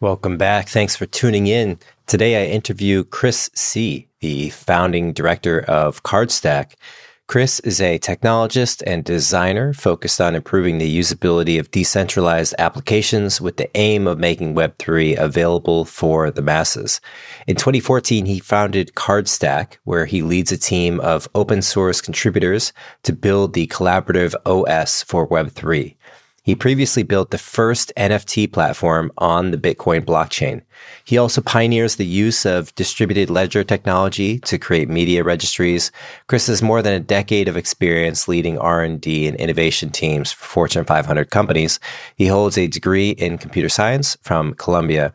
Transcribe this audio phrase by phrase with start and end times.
[0.00, 0.68] Welcome back.
[0.68, 1.78] Thanks for tuning in.
[2.08, 6.72] Today I interview Chris Tse, the founding director of CardStack.
[7.28, 13.56] Chris is a technologist and designer focused on improving the usability of decentralized applications with
[13.56, 17.00] the aim of making Web3 available for the masses.
[17.46, 22.72] In 2014, he founded CardStack, where he leads a team of open source contributors
[23.04, 25.94] to build the collaborative OS for Web3.
[26.44, 30.60] He previously built the first NFT platform on the Bitcoin blockchain.
[31.02, 35.90] He also pioneers the use of distributed ledger technology to create media registries.
[36.26, 40.84] Chris has more than a decade of experience leading R&D and innovation teams for Fortune
[40.84, 41.80] 500 companies.
[42.14, 45.14] He holds a degree in computer science from Columbia.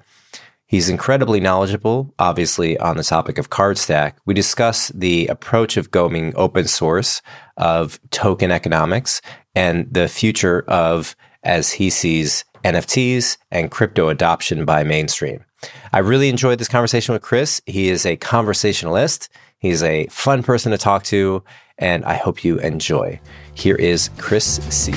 [0.66, 4.14] He's incredibly knowledgeable, obviously, on the topic of CardStack.
[4.26, 7.24] We discuss the approach of going open source,
[7.58, 9.20] of token economics,
[9.60, 15.44] and the future of, as he sees, NFTs and crypto adoption by mainstream.
[15.92, 17.62] I really enjoyed this conversation with Chris.
[17.66, 19.28] He is a conversationalist.
[19.58, 21.44] He's a fun person to talk to,
[21.78, 23.20] and I hope you enjoy.
[23.54, 24.94] Here is Chris Tse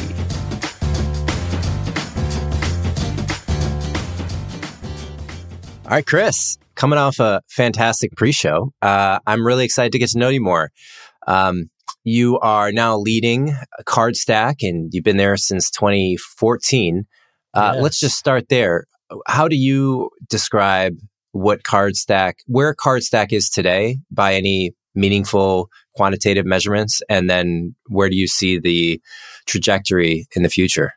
[5.84, 10.10] All right, Chris, coming off a fantastic pre show, uh, I'm really excited to get
[10.10, 10.70] to know you more.
[11.26, 11.68] Um,
[12.04, 13.54] you are now leading
[13.84, 17.06] CardStack and you've been there since 2014.
[17.54, 17.82] Uh, yes.
[17.82, 18.86] Let's just start there.
[19.26, 20.96] How do you describe
[21.32, 27.02] what CardStack, where CardStack is today by any meaningful quantitative measurements?
[27.08, 29.00] And then where do you see the
[29.46, 30.92] trajectory in the future?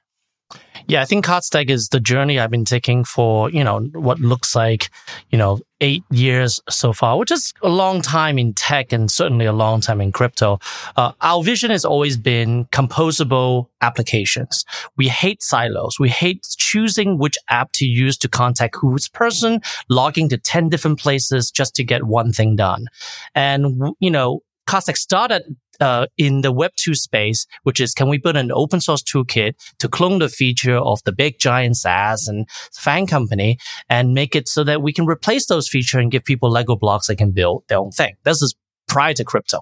[0.87, 4.55] Yeah, I think CardStack is the journey I've been taking for, you know, what looks
[4.55, 4.91] like,
[5.31, 9.45] you know, eight years so far, which is a long time in tech and certainly
[9.45, 10.59] a long time in crypto.
[10.95, 14.63] Uh, our vision has always been composable applications.
[14.95, 15.99] We hate silos.
[15.99, 20.99] We hate choosing which app to use to contact whose person, logging to 10 different
[20.99, 22.87] places just to get one thing done.
[23.33, 25.43] And, you know, CardStack started
[25.79, 29.53] uh, in the Web 2 space, which is can we build an open source toolkit
[29.79, 33.57] to clone the feature of the big giant SaaS and FAANG company
[33.89, 37.07] and make it so that we can replace those features and give people Lego blocks
[37.07, 38.15] they can build their own thing.
[38.23, 38.55] This is
[38.87, 39.59] prior to crypto.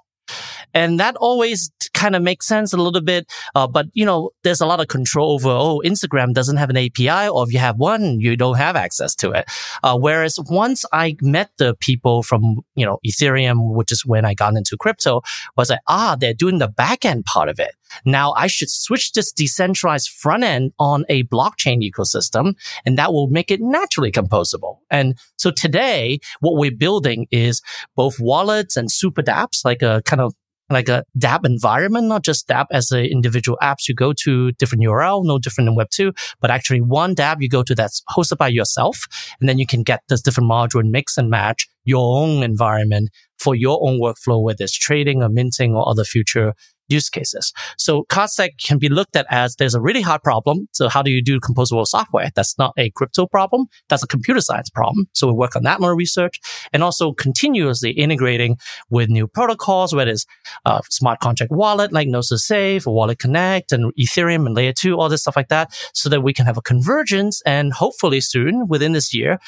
[0.73, 3.31] And that always kind of makes sense a little bit.
[3.55, 6.77] Uh, but you know, there's a lot of control over, oh, Instagram doesn't have an
[6.77, 9.45] API, or if you have one, you don't have access to it.
[9.83, 14.33] Uh, whereas once I met the people from, you know, Ethereum, which is when I
[14.33, 15.21] got into crypto,
[15.55, 17.75] was like, ah, they're doing the backend part of it.
[18.05, 22.53] Now I should switch this decentralized front end on a blockchain ecosystem
[22.85, 24.79] and that will make it naturally composable.
[24.89, 27.61] And so today what we're building is
[27.95, 30.33] both wallets and super dApps, like a kind of
[30.69, 33.87] like a dApp environment, not just dApp as an individual apps.
[33.87, 36.11] You go to different URL, no different than Web 2,
[36.41, 39.05] but actually one dApp you go to that's hosted by yourself.
[39.39, 43.09] And then you can get this different module and mix and match your own environment
[43.39, 46.53] for your own workflow, whether it's trading or minting or other future
[46.93, 47.51] use cases.
[47.77, 50.67] So CardStack can be looked at as there's a really hard problem.
[50.71, 52.29] So how do you do composable software?
[52.35, 53.67] That's not a crypto problem.
[53.89, 55.07] That's a computer science problem.
[55.13, 56.39] So we work on that more research
[56.71, 58.57] and also continuously integrating
[58.89, 60.25] with new protocols, whether it's
[60.65, 64.99] uh, smart contract wallet like Gnosis Safe or Wallet Connect and Ethereum and layer two,
[64.99, 68.67] all this stuff like that, so that we can have a convergence and hopefully soon
[68.67, 69.39] within this year,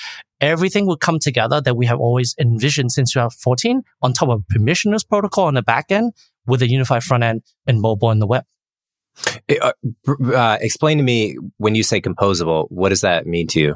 [0.41, 5.07] everything will come together that we have always envisioned since 2014 on top of permissionless
[5.07, 6.13] protocol on the back end
[6.47, 8.43] with a unified front end and mobile and the web.
[9.61, 9.71] Uh,
[10.33, 13.75] uh, explain to me when you say composable, what does that mean to you?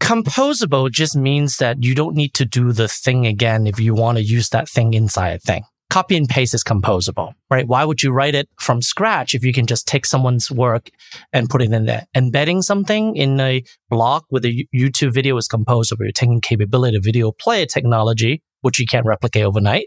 [0.00, 4.18] Composable just means that you don't need to do the thing again if you want
[4.18, 5.64] to use that thing inside a thing.
[5.94, 7.68] copy and paste is composable, right?
[7.68, 10.90] Why would you write it from scratch if you can just take someone's work
[11.32, 12.04] and put it in there?
[12.16, 16.00] Embedding something in a block with a YouTube video is composable.
[16.00, 19.86] You're taking capability of video player technology, which you can't replicate overnight,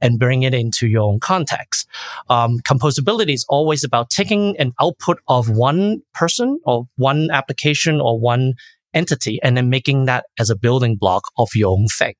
[0.00, 1.88] and bring it into your own context.
[2.28, 8.20] Um, composability is always about taking an output of one person or one application or
[8.20, 8.52] one
[8.94, 12.14] entity and then making that as a building block of your own thing.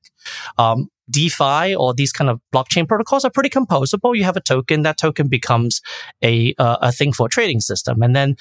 [0.57, 4.15] Um, DeFi or these kind of blockchain protocols are pretty composable.
[4.15, 5.81] You have a token, that token becomes
[6.23, 8.35] a uh, a thing for a trading system, and then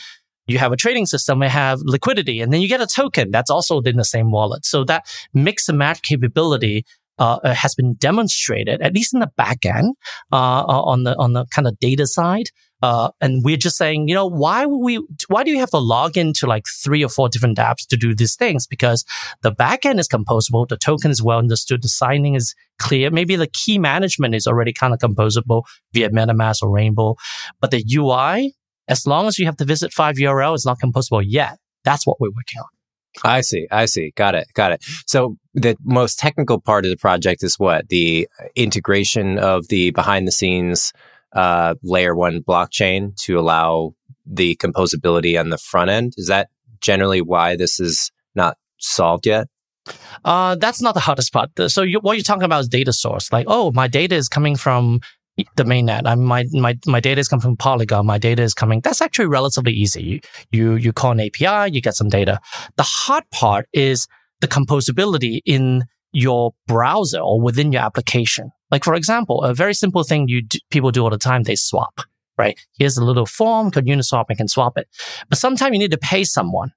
[0.48, 3.50] you have a trading system, you have liquidity, and then you get a token that's
[3.50, 4.64] also in the same wallet.
[4.64, 6.84] So that mix and match capability
[7.18, 9.94] uh, uh has been demonstrated, at least in the back end,
[10.32, 12.46] uh, uh on the on the kind of data side,
[12.80, 15.78] uh, and we're just saying, you know, why would we, why do you have to
[15.78, 18.66] log into like three or four different apps to do these things?
[18.66, 19.04] Because
[19.42, 20.68] the backend is composable.
[20.68, 21.82] The token is well understood.
[21.82, 23.10] The signing is clear.
[23.10, 25.62] Maybe the key management is already kind of composable
[25.92, 27.16] via MetaMask or Rainbow.
[27.60, 28.54] But the UI,
[28.86, 31.58] as long as you have to visit five URL, it's not composable yet.
[31.84, 32.77] That's what we're working on.
[33.24, 33.66] I see.
[33.70, 34.12] I see.
[34.16, 34.48] Got it.
[34.54, 34.84] Got it.
[35.06, 37.88] So the most technical part of the project is what?
[37.88, 40.92] The integration of the behind the scenes
[41.32, 43.94] uh, layer one blockchain to allow
[44.26, 46.14] the composability on the front end.
[46.16, 46.48] Is that
[46.80, 49.48] generally why this is not solved yet?
[50.24, 51.50] Uh, that's not the hardest part.
[51.68, 53.32] So you, what you're talking about is data source.
[53.32, 55.00] Like, oh, my data is coming from
[55.56, 56.06] the mainnet.
[56.06, 58.06] I my my my data is coming from Polygon.
[58.06, 58.80] My data is coming.
[58.80, 60.02] That's actually relatively easy.
[60.02, 60.20] You
[60.50, 62.40] you you call an API, you get some data.
[62.76, 64.06] The hard part is
[64.40, 68.50] the composability in your browser or within your application.
[68.70, 72.00] Like, for example, a very simple thing you people do all the time, they swap,
[72.36, 72.58] right?
[72.78, 74.26] Here's a little form called Uniswap.
[74.30, 74.88] I can swap it.
[75.28, 76.72] But sometimes you need to pay someone.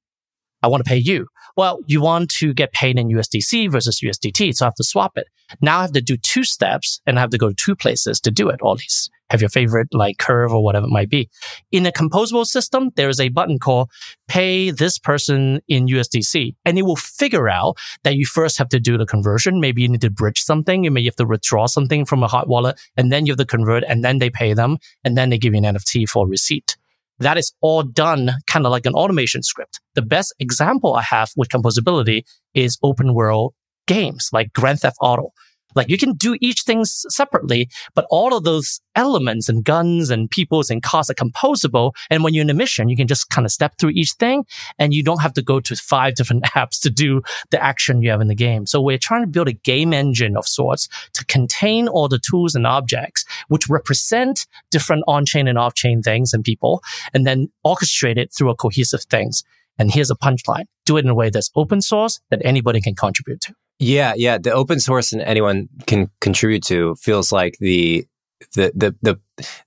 [0.63, 1.27] I want to pay you.
[1.57, 4.53] Well, you want to get paid in USDC versus USDT.
[4.55, 5.27] So I have to swap it.
[5.61, 8.21] Now I have to do two steps and I have to go to two places
[8.21, 8.61] to do it.
[8.61, 11.29] All these have your favorite like curve or whatever it might be.
[11.71, 13.89] In a composable system, there is a button called
[14.27, 18.79] pay this person in USDC and it will figure out that you first have to
[18.79, 19.59] do the conversion.
[19.59, 20.83] Maybe you need to bridge something.
[20.83, 23.45] You may have to withdraw something from a hot wallet and then you have to
[23.45, 26.77] convert and then they pay them and then they give you an NFT for receipt.
[27.21, 29.79] That is all done kind of like an automation script.
[29.93, 32.23] The best example I have with composability
[32.55, 33.53] is open world
[33.85, 35.31] games like Grand Theft Auto.
[35.75, 40.29] Like you can do each thing separately, but all of those elements and guns and
[40.29, 41.93] peoples and cars are composable.
[42.09, 44.45] And when you're in a mission, you can just kind of step through each thing
[44.79, 48.11] and you don't have to go to five different apps to do the action you
[48.11, 48.65] have in the game.
[48.65, 52.55] So we're trying to build a game engine of sorts to contain all the tools
[52.55, 56.81] and objects which represent different on-chain and off-chain things and people
[57.13, 59.43] and then orchestrate it through a cohesive things.
[59.77, 60.65] And here's a punchline.
[60.85, 63.55] Do it in a way that's open source that anybody can contribute to.
[63.81, 64.37] Yeah, yeah.
[64.37, 68.05] The open source and anyone can contribute to feels like the
[68.53, 69.19] the the the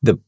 [0.03, 0.19] the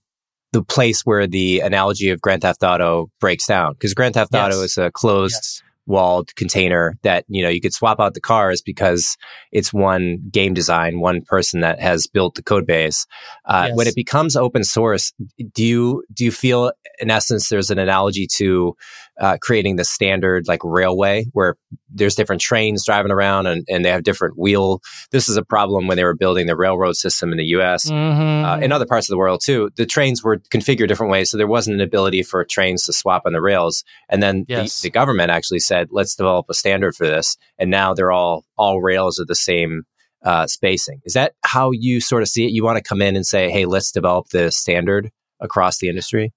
[0.53, 4.47] the place where the analogy of Grand Theft Auto breaks down because Grand Theft yes.
[4.47, 8.21] Auto is a closed yes walled container that, you know, you could swap out the
[8.21, 9.17] cars because
[9.53, 13.07] it's one game design, one person that has built the code base.
[13.45, 13.77] Uh, yes.
[13.77, 15.13] When it becomes open source,
[15.55, 18.75] do you, do you feel in essence, there's an analogy to
[19.21, 21.57] uh, creating the standard like railway where
[21.89, 24.83] there's different trains driving around and, and they have different wheel.
[25.13, 28.45] This is a problem when they were building the railroad system in the US, mm-hmm.
[28.45, 29.71] uh, in other parts of the world too.
[29.77, 31.31] The trains were configured different ways.
[31.31, 33.85] So there wasn't an ability for trains to swap on the rails.
[34.09, 34.81] And then yes.
[34.81, 37.37] the, the government actually said, said, let's develop a standard for this.
[37.59, 39.83] And now they're all, all rails are the same
[40.25, 41.01] uh, spacing.
[41.05, 42.53] Is that how you sort of see it?
[42.53, 46.33] You want to come in and say, hey, let's develop the standard across the industry?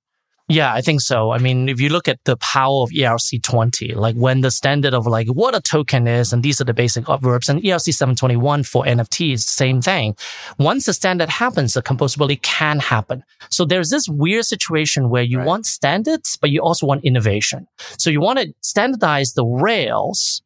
[0.50, 1.30] Yeah, I think so.
[1.30, 5.06] I mean, if you look at the power of ERC20, like when the standard of
[5.06, 8.84] like what a token is, and these are the basic verbs, and ERC 721 for
[8.84, 10.16] NFTs, is the same thing.
[10.58, 13.24] Once the standard happens, the composability can happen.
[13.52, 15.46] So there's this weird situation where you right.
[15.46, 17.68] want standards, but you also want innovation.
[18.00, 20.42] So you want to standardize the rails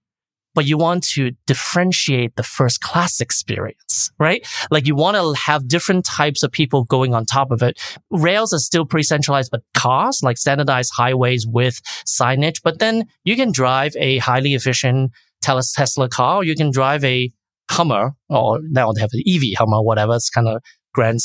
[0.56, 4.46] but you want to differentiate the first class experience, right?
[4.72, 7.80] Like you want to have different types of people going on top of it.
[8.12, 13.36] Rails are still pretty centralized, but cars, like standardized highways with signage, but then you
[13.36, 17.32] can drive a highly efficient Tesla car, or you can drive a
[17.72, 20.16] Hummer, or now they have an EV Hummer, whatever.
[20.16, 20.62] It's kind of
[20.94, 21.20] grand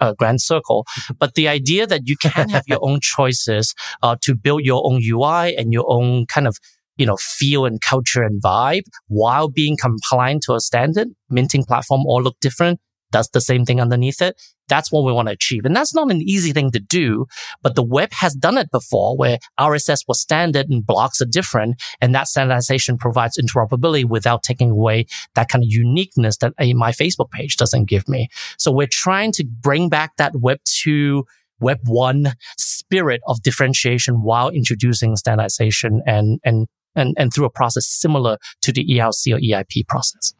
[0.00, 0.86] uh, grand circle.
[1.18, 5.00] But the idea that you can have your own choices uh, to build your own
[5.04, 6.56] UI and your own kind of
[6.96, 11.08] you know, feel and culture and vibe while being compliant to a standard.
[11.30, 12.80] Minting platform all look different.
[13.10, 14.40] does the same thing underneath it.
[14.68, 15.66] That's what we want to achieve.
[15.66, 17.26] And that's not an easy thing to do,
[17.62, 21.76] but the web has done it before where RSS was standard and blocks are different.
[22.00, 26.90] And that standardization provides interoperability without taking away that kind of uniqueness that a, my
[26.90, 28.28] Facebook page doesn't give me.
[28.56, 31.26] So we're trying to bring back that web two
[31.62, 37.86] Web one spirit of differentiation while introducing standardization and, and, and, and through a process
[37.86, 40.34] similar to the ERC or EIP process.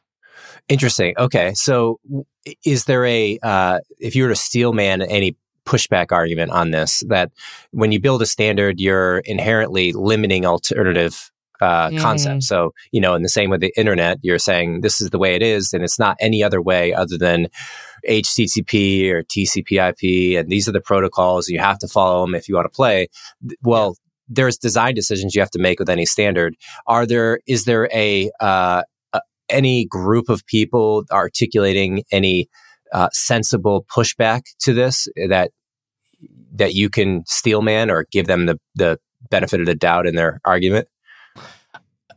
[0.68, 1.14] Interesting.
[1.18, 1.54] Okay.
[1.54, 2.00] So
[2.64, 7.02] is there a, uh, if you were to steel man any pushback argument on this,
[7.08, 7.30] that
[7.70, 11.30] when you build a standard, you're inherently limiting alternative
[11.60, 12.00] uh, mm.
[12.00, 12.42] concept.
[12.42, 15.36] So, you know, in the same with the internet, you're saying this is the way
[15.36, 17.46] it is, and it's not any other way other than
[18.08, 21.48] HTTP or TCP/IP, and these are the protocols.
[21.48, 23.08] You have to follow them if you want to play.
[23.62, 23.96] Well.
[24.34, 26.54] There's design decisions you have to make with any standard.
[26.86, 27.40] Are there?
[27.46, 28.82] Is there a uh,
[29.52, 32.48] any group of people articulating any
[32.92, 35.50] uh, sensible pushback to this that
[36.54, 38.98] that you can steelman or give them the the
[39.30, 40.88] benefit of the doubt in their argument?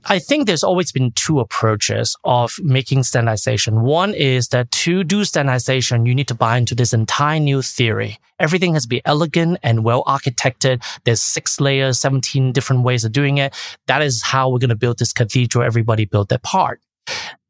[0.07, 3.81] I think there's always been two approaches of making standardization.
[3.81, 8.19] One is that to do standardization, you need to buy into this entire new theory.
[8.39, 10.83] Everything has to be elegant and well architected.
[11.05, 13.55] There's six layers, 17 different ways of doing it.
[13.87, 15.63] That is how we're going to build this cathedral.
[15.63, 16.81] Everybody build their part.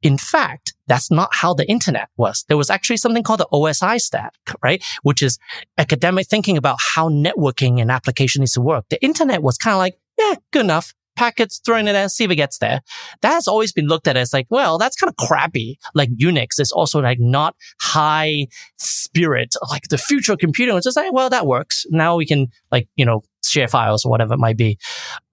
[0.01, 2.45] In fact, that's not how the internet was.
[2.47, 4.33] There was actually something called the OSI stack,
[4.63, 4.81] right?
[5.03, 5.39] Which is
[5.77, 8.85] academic thinking about how networking and application needs to work.
[8.89, 12.31] The internet was kind of like, yeah, good enough packets, throwing it in, see if
[12.31, 12.81] it gets there.
[13.21, 15.77] That has always been looked at as like, well, that's kind of crappy.
[15.93, 20.75] Like Unix is also like not high spirit, like the future of computing.
[20.75, 21.85] It's just like, well, that works.
[21.89, 24.77] Now we can like, you know, share files or whatever it might be.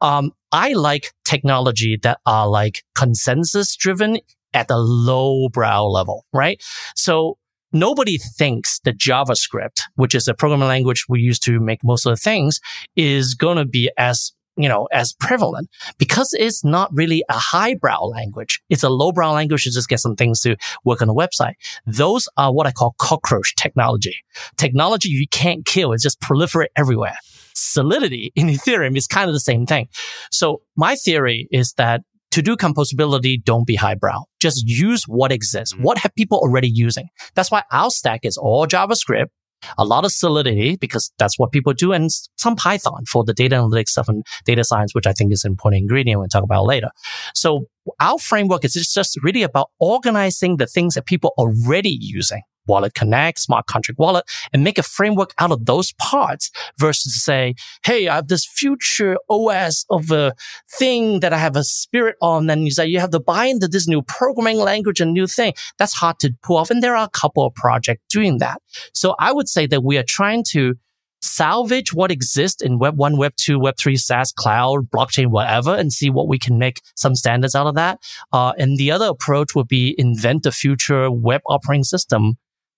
[0.00, 4.18] Um, I like technology that are like consensus driven
[4.54, 6.62] at the low brow level, right?
[6.94, 7.38] So
[7.72, 12.10] nobody thinks that JavaScript, which is a programming language we use to make most of
[12.10, 12.60] the things,
[12.96, 15.68] is going to be as you know, as prevalent
[15.98, 18.60] because it's not really a highbrow language.
[18.68, 21.54] It's a lowbrow language to just get some things to work on a website.
[21.86, 24.16] Those are what I call cockroach technology.
[24.56, 25.92] Technology you can't kill.
[25.92, 27.16] It's just proliferate everywhere.
[27.54, 29.88] Solidity in Ethereum is kind of the same thing.
[30.30, 34.24] So my theory is that to do composability, don't be highbrow.
[34.40, 35.74] Just use what exists.
[35.74, 35.82] Mm-hmm.
[35.82, 37.08] What have people already using?
[37.34, 39.28] That's why our stack is all JavaScript
[39.78, 43.56] a lot of Solidity because that's what people do, and some Python for the data
[43.56, 46.64] analytics stuff and data science, which I think is an important ingredient we'll talk about
[46.64, 46.90] later.
[47.34, 47.66] So
[48.00, 52.94] our framework is just really about organizing the things that people are already using Wallet
[52.94, 58.08] Connect, Smart Contract Wallet, and make a framework out of those parts versus say, hey,
[58.08, 60.34] I have this future OS of a
[60.70, 62.48] thing that I have a spirit on.
[62.50, 65.54] And you say you have to buy into this new programming language and new thing.
[65.78, 66.70] That's hard to pull off.
[66.70, 68.60] And there are a couple of projects doing that.
[68.94, 70.74] So I would say that we are trying to
[71.22, 75.92] salvage what exists in Web 1, Web 2, Web 3, SaaS, cloud, blockchain, whatever, and
[75.92, 77.98] see what we can make some standards out of that.
[78.32, 82.36] Uh, and the other approach would be invent a future web operating system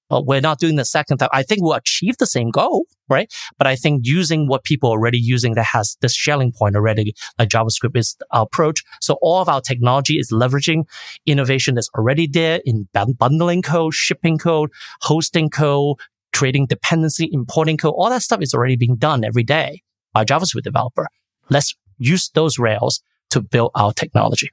[0.08, 1.20] but we're not doing the second.
[1.32, 3.32] I think we'll achieve the same goal, right?
[3.58, 7.14] But I think using what people are already using that has this Schelling point already,
[7.38, 8.82] like JavaScript is our approach.
[9.00, 10.84] So all of our technology is leveraging
[11.26, 14.70] innovation that's already there in bundling code, shipping code,
[15.00, 15.96] hosting code,
[16.34, 17.94] creating dependency, importing code.
[17.96, 21.06] All that stuff is already being done every day by a JavaScript developer.
[21.48, 24.50] Let's use those rails to build our technology.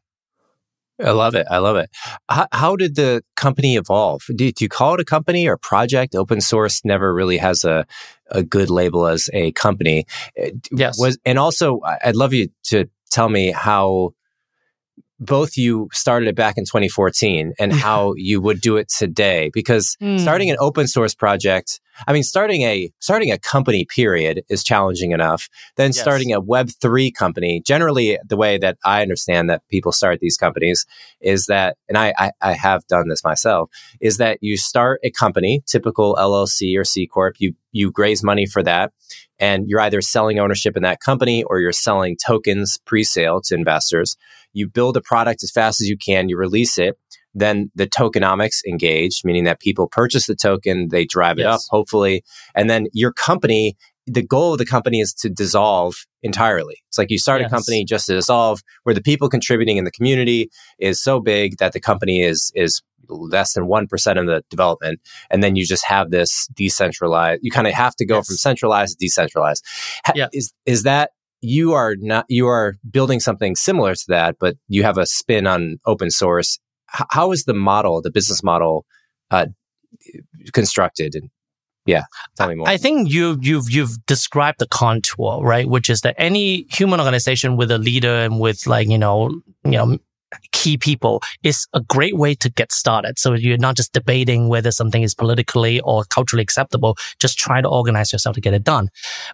[1.04, 1.48] I love it.
[1.50, 1.90] I love it.
[2.30, 4.22] How, how did the company evolve?
[4.36, 6.14] Do, do, you call it a company or project?
[6.14, 7.88] Open source never really has a,
[8.30, 10.06] a good label as a company.
[10.40, 11.00] Uh, yes.
[11.00, 14.14] Was, and also, I'd love you to tell me how
[15.22, 19.96] both you started it back in 2014 and how you would do it today because
[20.02, 20.20] mm.
[20.20, 25.12] starting an open source project i mean starting a starting a company period is challenging
[25.12, 25.48] enough
[25.78, 26.02] then yes.
[26.02, 30.86] starting a web3 company generally the way that i understand that people start these companies
[31.22, 33.70] is that and I, I, I have done this myself
[34.02, 38.46] is that you start a company typical llc or c corp you you raise money
[38.46, 38.92] for that
[39.40, 44.18] and you're either selling ownership in that company or you're selling tokens pre-sale to investors
[44.54, 46.98] you build a product as fast as you can, you release it,
[47.34, 51.56] then the tokenomics engage, meaning that people purchase the token, they drive it yes.
[51.56, 52.24] up, hopefully,
[52.56, 53.78] and then your company.
[54.08, 55.94] The goal of the company is to dissolve
[56.24, 56.78] entirely.
[56.88, 57.52] It's like you start yes.
[57.52, 61.58] a company just to dissolve, where the people contributing in the community is so big
[61.60, 65.00] that the company is is less than 1% of the development.
[65.30, 68.28] And then you just have this decentralized, you kind of have to go yes.
[68.28, 69.64] from centralized to decentralized.
[70.06, 70.28] Ha- yeah.
[70.34, 74.84] Is, is that you are not you are building something similar to that, but you
[74.84, 76.60] have a spin on open source.
[76.96, 78.86] H- how is the model, the business model,
[79.32, 79.48] uh,
[80.54, 81.30] constructed and
[81.86, 82.04] yeah,
[82.38, 82.70] tell me more.
[82.70, 85.68] I think you you've you've described the contour, right?
[85.68, 89.30] Which is that any human organization with a leader and with like you know
[89.66, 89.98] you know
[90.52, 93.20] key people is a great way to get started.
[93.20, 96.98] So you're not just debating whether something is politically or culturally acceptable.
[97.20, 98.90] Just try to organize yourself to get it done.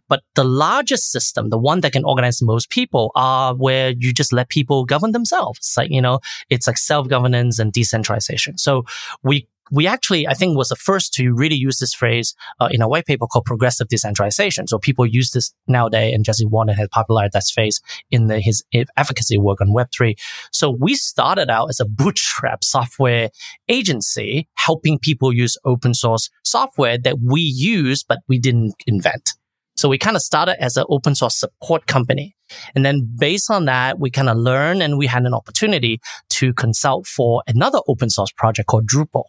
[0.07, 4.13] But the largest system, the one that can organize the most people are where you
[4.13, 5.59] just let people govern themselves.
[5.59, 8.57] It's like, you know, it's like self-governance and decentralization.
[8.57, 8.83] So
[9.23, 12.81] we we actually, I think, was the first to really use this phrase uh, in
[12.81, 14.67] a white paper called progressive decentralization.
[14.67, 17.81] So people use this nowadays, and Jesse Walden has popularized that phrase
[18.11, 18.63] in the, his
[18.97, 20.15] advocacy work on Web3.
[20.51, 23.29] So we started out as a bootstrap software
[23.67, 29.33] agency helping people use open source software that we use, but we didn't invent.
[29.75, 32.36] So we kind of started as an open source support company.
[32.75, 35.99] And then based on that, we kind of learned and we had an opportunity
[36.29, 39.23] to consult for another open source project called Drupal.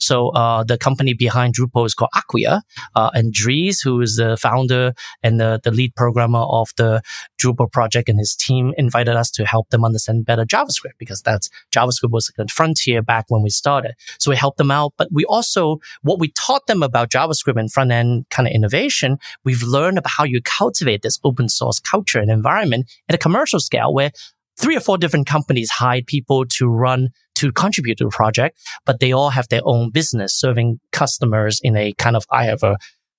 [0.00, 2.62] So uh, the company behind Drupal is called Acquia,
[2.94, 7.02] uh, and Dries, who is the founder and the, the lead programmer of the
[7.40, 11.48] Drupal project, and his team invited us to help them understand better JavaScript because that's
[11.74, 13.94] JavaScript was the frontier back when we started.
[14.18, 17.72] So we helped them out, but we also what we taught them about JavaScript and
[17.72, 22.18] front end kind of innovation, we've learned about how you cultivate this open source culture
[22.18, 24.10] and environment at a commercial scale where
[24.58, 29.00] three or four different companies hired people to run to contribute to the project, but
[29.00, 32.76] they all have their own business serving customers in a kind of I have a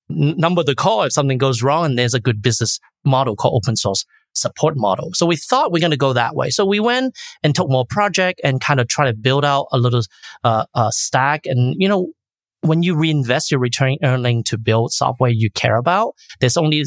[0.10, 3.76] number to call if something goes wrong, and there's a good business model called open
[3.76, 5.12] source support model.
[5.14, 6.50] So we thought we are going to go that way.
[6.50, 9.78] So we went and took more project and kind of try to build out a
[9.78, 10.02] little
[10.44, 11.46] uh, uh, stack.
[11.46, 12.08] And you know,
[12.62, 16.84] when you reinvest your return earning to build software you care about, there's only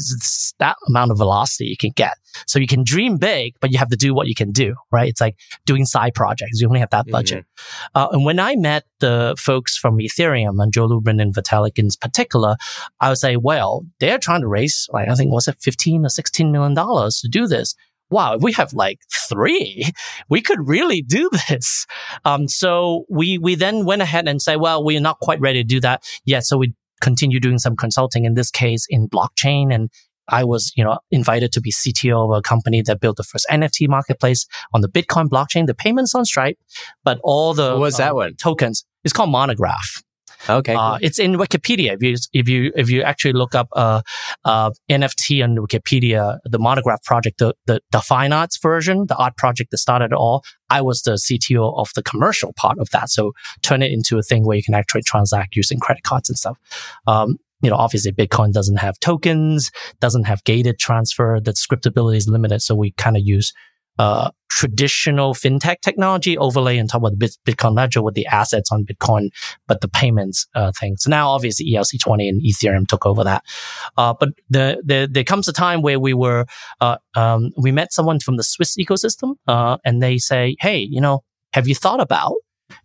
[0.59, 2.15] that amount of velocity you can get.
[2.47, 5.09] So you can dream big, but you have to do what you can do, right?
[5.09, 6.61] It's like doing side projects.
[6.61, 7.45] You only have that budget.
[7.45, 7.97] Mm-hmm.
[7.97, 11.89] Uh, and when I met the folks from Ethereum and Joe Lubin and Vitalik in
[11.99, 12.55] particular,
[12.99, 16.09] I would say, well, they're trying to raise, like, I think was it 15 or
[16.09, 17.75] 16 million dollars to do this
[18.11, 18.99] wow, if we have like
[19.29, 19.89] three,
[20.29, 21.87] we could really do this.
[22.25, 25.67] Um, so we, we then went ahead and say, well, we're not quite ready to
[25.67, 26.43] do that yet.
[26.43, 29.89] So we continue doing some consulting in this case in blockchain and
[30.27, 33.45] I was, you know, invited to be CTO of a company that built the first
[33.51, 36.57] NFT marketplace on the Bitcoin blockchain, the payments on Stripe,
[37.03, 38.35] but all the what was that uh, one?
[38.35, 38.85] tokens.
[39.03, 40.03] It's called Monegraph.
[40.49, 41.93] Okay, uh, it's in Wikipedia.
[41.93, 44.01] If you if you if you actually look up uh,
[44.45, 49.37] uh, NFT on Wikipedia, the Monegraph project, the, the the fine arts version, the art
[49.37, 53.09] project that started it all, I was the CTO of the commercial part of that.
[53.09, 56.37] So turn it into a thing where you can actually transact using credit cards and
[56.37, 56.57] stuff.
[57.07, 61.39] Um, you know, obviously Bitcoin doesn't have tokens, doesn't have gated transfer.
[61.39, 62.61] The scriptability is limited.
[62.61, 63.53] So we kind of use
[64.01, 68.83] uh, traditional fintech technology overlay on top of the Bitcoin ledger with the assets on
[68.83, 69.29] Bitcoin,
[69.67, 70.71] but the payments uh.
[70.97, 73.43] So now obviously ERC20 and Ethereum took over that.
[73.95, 76.47] Uh, but the, the, there comes a time where we were,
[76.79, 80.99] uh, um, we met someone from the Swiss ecosystem, uh, and they say, Hey, you
[80.99, 82.33] know, have you thought about,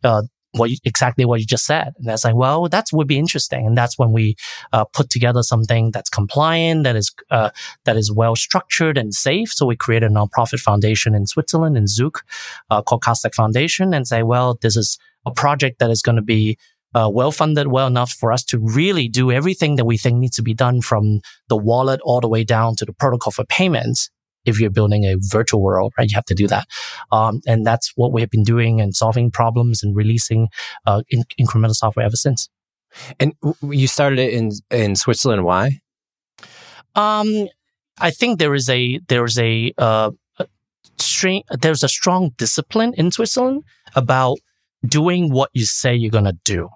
[0.05, 0.23] uh,
[0.57, 1.95] what you, exactly what you just said.
[1.99, 3.67] And that's like, well, that would be interesting.
[3.67, 4.37] And that's when we
[4.73, 7.51] uh, put together something that's compliant, that is uh,
[7.85, 9.53] that is well structured and safe.
[9.53, 12.19] So we create a nonprofit foundation in Switzerland in Zug
[12.71, 16.23] uh, called CardStack Foundation, and say, well, this is a project that is going to
[16.23, 16.59] be
[16.95, 20.37] uh, well funded, well enough for us to really do everything that we think needs
[20.37, 24.11] to be done from the wallet all the way down to the protocol for payments
[24.47, 26.09] if you're building a virtual world, right?
[26.11, 26.67] You have to do that.
[27.13, 30.49] Um, and that's what we have been doing and solving problems and releasing
[30.87, 32.49] uh, in- incremental software ever since.
[33.21, 35.45] And you started it in in Switzerland.
[35.45, 35.81] Why?
[36.95, 37.49] Um,
[37.99, 40.47] I think there is a there is a, uh, a
[41.61, 44.39] there's a strong discipline in Switzerland about
[44.87, 46.69] doing what you say you're going to do.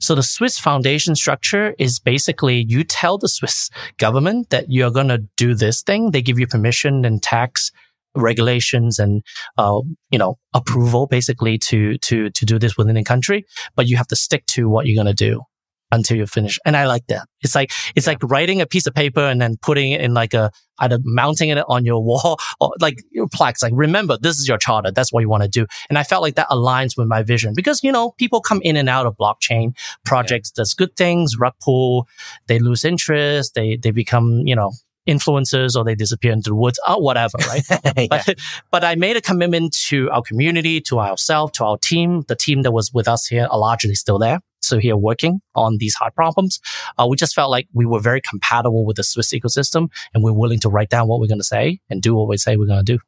[0.00, 5.08] So the Swiss foundation structure is basically you tell the Swiss government that you're going
[5.08, 6.10] to do this thing.
[6.10, 7.72] They give you permission and tax
[8.16, 9.22] regulations and
[9.58, 13.96] uh, you know approval basically to to to do this within the country but you
[13.96, 15.42] have to stick to what you're going to do
[15.92, 16.58] until you finish.
[16.64, 17.28] And I like that.
[17.42, 18.12] It's like, it's yeah.
[18.12, 21.48] like writing a piece of paper and then putting it in like a, either mounting
[21.48, 23.62] it on your wall or like your plaques.
[23.62, 24.90] Like, remember, this is your charter.
[24.90, 25.66] That's what you want to do.
[25.88, 28.76] And I felt like that aligns with my vision because, you know, people come in
[28.76, 30.52] and out of blockchain projects.
[30.54, 30.62] Yeah.
[30.62, 32.08] Does good things, rug pull,
[32.46, 33.54] they lose interest.
[33.54, 34.72] They, they become, you know,
[35.08, 37.62] influencers or they disappear into the woods or whatever, right?
[37.96, 38.06] yeah.
[38.10, 38.34] but,
[38.72, 42.22] but I made a commitment to our community, to ourselves, to our team.
[42.26, 45.76] The team that was with us here are largely still there so here working on
[45.78, 46.60] these hard problems.
[46.98, 50.32] Uh, we just felt like we were very compatible with the Swiss ecosystem and we're
[50.32, 52.66] willing to write down what we're going to say and do what we say we're
[52.66, 52.98] going to do.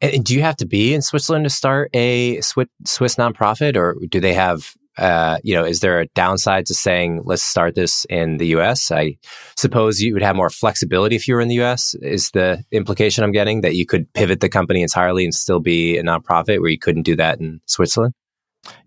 [0.00, 4.20] And do you have to be in Switzerland to start a Swiss, nonprofit or do
[4.20, 8.38] they have Uh, you know, is there a downside to saying let's start this in
[8.38, 8.90] the U.S.?
[8.90, 9.16] I
[9.56, 11.94] suppose you would have more flexibility if you were in the U.S.
[12.02, 15.96] Is the implication I'm getting that you could pivot the company entirely and still be
[15.98, 18.12] a nonprofit, where you couldn't do that in Switzerland?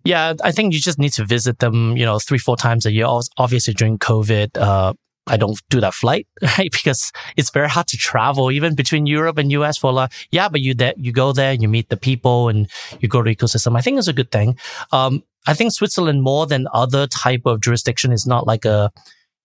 [0.04, 2.92] Yeah, I think you just need to visit them, you know, three, four times a
[2.92, 3.08] year.
[3.38, 4.94] Obviously, during COVID, uh,
[5.28, 6.72] I don't do that flight, right?
[6.72, 10.62] Because it's very hard to travel even between Europe and US for like, yeah, but
[10.62, 13.78] you that you go there, you meet the people and you go to ecosystem.
[13.78, 14.58] I think it's a good thing.
[14.92, 18.92] Um, I think Switzerland more than other type of jurisdiction is not like a,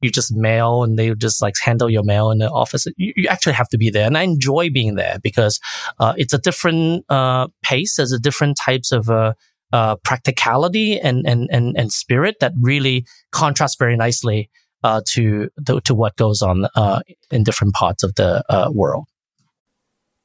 [0.02, 2.86] you just mail and they just like handle your mail in the office.
[2.96, 4.06] You, you actually have to be there.
[4.06, 5.58] And I enjoy being there because,
[5.98, 7.96] uh, it's a different, uh, pace.
[7.96, 9.32] There's a different types of, uh,
[9.72, 14.50] uh, practicality and, and, and, and spirit that really contrasts very nicely
[14.84, 17.00] uh, to, to, to what goes on uh,
[17.30, 19.06] in different parts of the uh, world.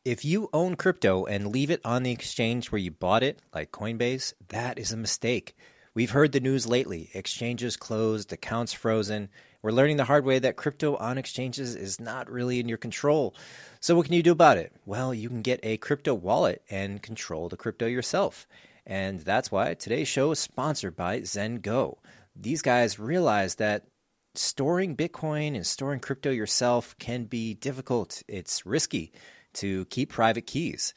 [0.04, 3.72] If you own crypto and leave it on the exchange where you bought it, like
[3.72, 5.56] Coinbase, that is a mistake.
[5.94, 9.30] We've heard the news lately exchanges closed, accounts frozen.
[9.62, 13.36] We're learning the hard way that crypto on exchanges is not really in your control.
[13.80, 14.74] So, what can you do about it?
[14.86, 18.48] Well, you can get a crypto wallet and control the crypto yourself.
[18.86, 21.98] And that's why today's show is sponsored by ZenGo.
[22.36, 23.86] These guys realize that
[24.34, 28.24] storing Bitcoin and storing crypto yourself can be difficult.
[28.28, 29.12] It's risky
[29.54, 30.94] to keep private keys.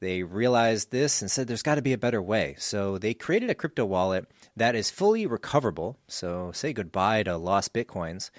[0.00, 2.54] They realized this and said there's got to be a better way.
[2.58, 5.98] So they created a crypto wallet that is fully recoverable.
[6.06, 8.30] So say goodbye to lost Bitcoins.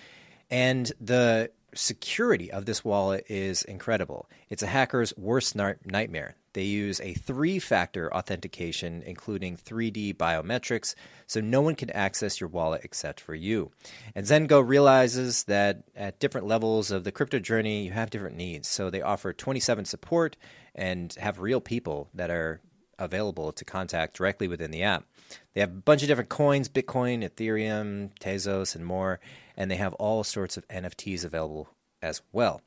[0.49, 4.29] And the security of this wallet is incredible.
[4.49, 6.35] It's a hacker's worst nightmare.
[6.57, 10.95] They use a three factor authentication, including 3D biometrics,
[11.27, 13.69] so no one can access your wallet except for you.
[14.15, 18.67] And ZenGo realizes that at different levels of the crypto journey, you have different needs.
[18.67, 20.35] So they offer 27 support
[20.73, 22.59] and have real people that are
[22.97, 25.05] available to contact directly within the app.
[25.53, 29.19] They have a bunch of different coins Bitcoin, Ethereum, Tezos, and more.
[29.55, 31.69] And they have all sorts of NFTs available
[32.01, 32.61] as well.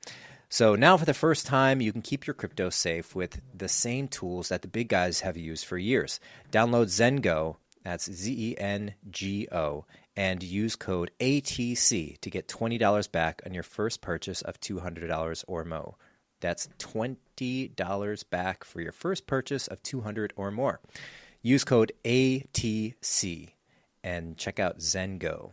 [0.53, 4.09] So now, for the first time, you can keep your crypto safe with the same
[4.09, 6.19] tools that the big guys have used for years.
[6.51, 9.85] Download ZenGo, that's Z E N G O,
[10.17, 15.65] and use code ATC to get $20 back on your first purchase of $200 or
[15.65, 15.95] more.
[16.41, 20.81] That's $20 back for your first purchase of 200 or more.
[21.43, 23.51] Use code ATC
[24.03, 25.53] and check out ZenGo.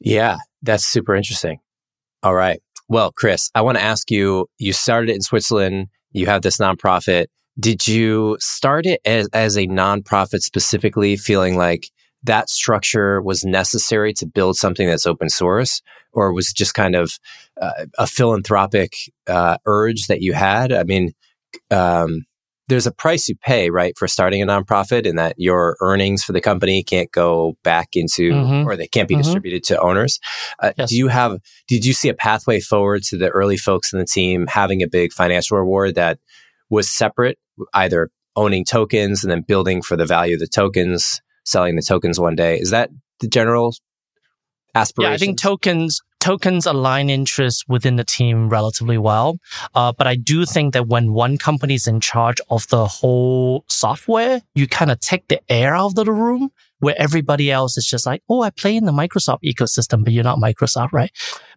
[0.00, 1.60] Yeah, that's super interesting.
[2.22, 2.60] All right.
[2.88, 6.58] Well, Chris, I want to ask you you started it in Switzerland, you have this
[6.58, 7.26] nonprofit.
[7.58, 11.90] Did you start it as, as a nonprofit specifically, feeling like
[12.22, 15.82] that structure was necessary to build something that's open source?
[16.12, 17.18] Or was it just kind of
[17.60, 18.94] uh, a philanthropic
[19.26, 20.72] uh, urge that you had?
[20.72, 21.12] I mean,
[21.70, 22.24] um,
[22.70, 26.32] there's a price you pay, right, for starting a nonprofit, and that your earnings for
[26.32, 28.66] the company can't go back into mm-hmm.
[28.66, 29.22] or they can't be mm-hmm.
[29.22, 30.18] distributed to owners.
[30.60, 30.88] Uh, yes.
[30.88, 31.38] Do you have?
[31.68, 34.88] Did you see a pathway forward to the early folks in the team having a
[34.88, 36.18] big financial reward that
[36.70, 37.38] was separate,
[37.74, 42.20] either owning tokens and then building for the value of the tokens, selling the tokens
[42.20, 42.56] one day?
[42.56, 43.74] Is that the general
[44.74, 45.10] aspiration?
[45.10, 49.38] Yeah, I think tokens tokens align interests within the team relatively well.
[49.74, 53.64] Uh, but I do think that when one company is in charge of the whole
[53.68, 57.86] software, you kind of take the air out of the room where everybody else is
[57.86, 61.10] just like, oh, I play in the Microsoft ecosystem, but you're not Microsoft, right?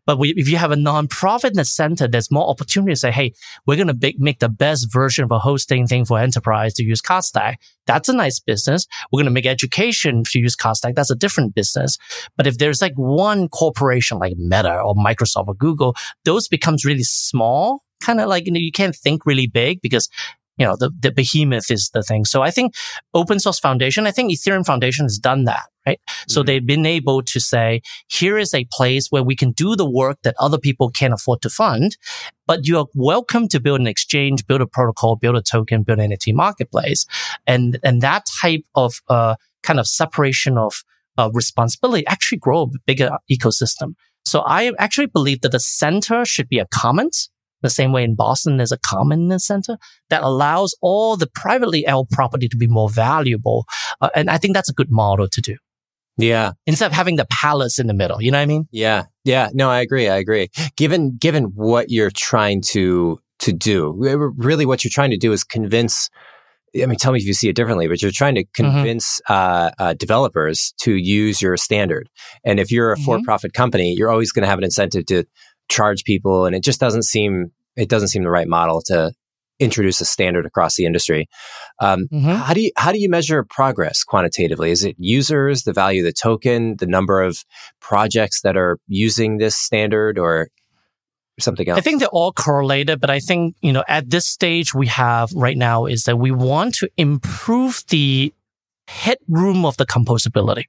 [0.05, 3.11] But we, if you have a nonprofit in the center, there's more opportunity to say,
[3.11, 3.33] hey,
[3.65, 7.01] we're going to make the best version of a hosting thing for enterprise to use
[7.01, 7.55] CardStack.
[7.87, 8.85] That's a nice business.
[9.11, 10.95] We're going to make education to use CardStack.
[10.95, 11.97] That's a different business.
[12.35, 17.03] But if there's like one corporation like Meta or Microsoft or Google, those becomes really
[17.03, 17.83] small.
[18.01, 20.09] Kind of like, you know, you can't think really big because
[20.57, 22.25] you know, the, the behemoth is the thing.
[22.25, 22.75] So I think
[23.13, 25.99] open source foundation, I think Ethereum Foundation has done that, right?
[26.07, 26.31] Mm-hmm.
[26.31, 29.89] So they've been able to say, here is a place where we can do the
[29.89, 31.97] work that other people can't afford to fund,
[32.45, 36.11] but you're welcome to build an exchange, build a protocol, build a token, build an
[36.11, 37.05] NFT marketplace.
[37.47, 40.83] And, and that type of, uh, kind of separation of,
[41.17, 43.93] uh, responsibility actually grow a bigger ecosystem.
[44.25, 47.29] So I actually believe that the center should be a commons
[47.63, 49.77] the same way in Boston, there's a common center
[50.11, 53.65] that allows all the privately held property to be more valuable.
[53.99, 55.57] Uh, and I think that's a good model to do.
[56.17, 56.51] Yeah.
[56.67, 58.67] Instead of having the palace in the middle, you know what I mean?
[58.71, 59.05] Yeah.
[59.23, 59.49] Yeah.
[59.53, 60.07] No, I agree.
[60.07, 60.49] I agree.
[60.77, 65.43] Given, given what you're trying to, to do, really what you're trying to do is
[65.43, 66.09] convince
[66.81, 68.63] I mean, tell me if you see it differently, but you're trying to mm-hmm.
[68.63, 69.33] convince mm-hmm.
[69.33, 72.09] uh, uh, developers to use your standard.
[72.43, 73.05] And if you're a mm-hmm.
[73.05, 75.25] for-profit company, you're always going to have an incentive to
[75.73, 79.13] charge people, and it just doesn't seem it doesn't seem the right model to
[79.59, 81.27] introduce a standard across the industry.
[81.79, 82.29] Um, mm-hmm.
[82.29, 84.71] How do you how do you measure progress quantitatively?
[84.71, 87.43] Is it users, the value of the token, the number of
[87.79, 90.49] projects that are using this standard, or
[91.39, 91.77] something else?
[91.77, 95.31] I think they're all correlated, but I think you know at this stage we have
[95.33, 98.33] right now is that we want to improve the
[98.87, 100.65] headroom of the composability.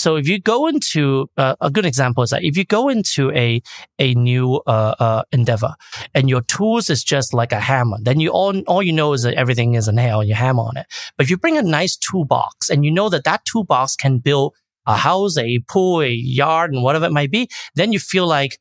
[0.00, 3.30] So if you go into uh, a good example is that if you go into
[3.32, 3.62] a
[3.98, 5.74] a new uh, uh, endeavor
[6.14, 9.22] and your tools is just like a hammer, then you all all you know is
[9.22, 10.86] that everything is a nail and you hammer on it.
[11.16, 14.54] But if you bring a nice toolbox and you know that that toolbox can build
[14.86, 18.58] a house, a pool, a yard, and whatever it might be, then you feel like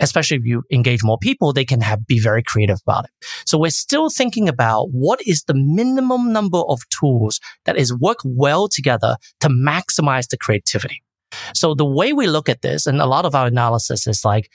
[0.00, 3.10] especially if you engage more people, they can have, be very creative about it.
[3.46, 8.18] So we're still thinking about what is the minimum number of tools that is work
[8.24, 11.02] well together to maximize the creativity.
[11.54, 14.50] So the way we look at this and a lot of our analysis is like,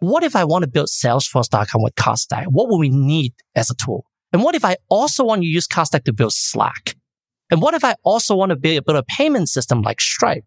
[0.00, 2.46] what if I want to build Salesforce.com with CardStack?
[2.46, 4.04] What will we need as a tool?
[4.32, 6.96] And what if I also want to use CardStack to build Slack?
[7.50, 10.44] And what if I also want to build a payment system like Stripe?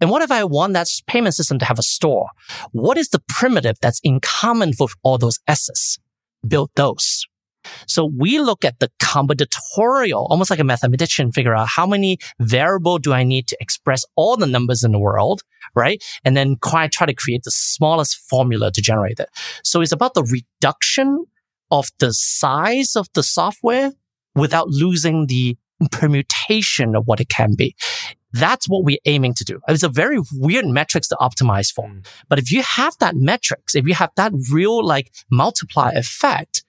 [0.00, 2.28] And what if I want that payment system to have a store?
[2.72, 5.98] What is the primitive that's in common for all those S's?
[6.46, 7.26] Build those.
[7.86, 12.98] So we look at the combinatorial, almost like a mathematician, figure out how many variable
[12.98, 15.42] do I need to express all the numbers in the world,
[15.74, 16.02] right?
[16.24, 19.28] And then try, try to create the smallest formula to generate it.
[19.62, 21.24] So it's about the reduction
[21.70, 23.92] of the size of the software
[24.34, 25.56] without losing the
[25.90, 27.74] permutation of what it can be.
[28.34, 29.60] That's what we're aiming to do.
[29.68, 31.86] It's a very weird metrics to optimize for.
[31.86, 32.04] Mm.
[32.28, 36.64] But if you have that metrics, if you have that real like multiply effect,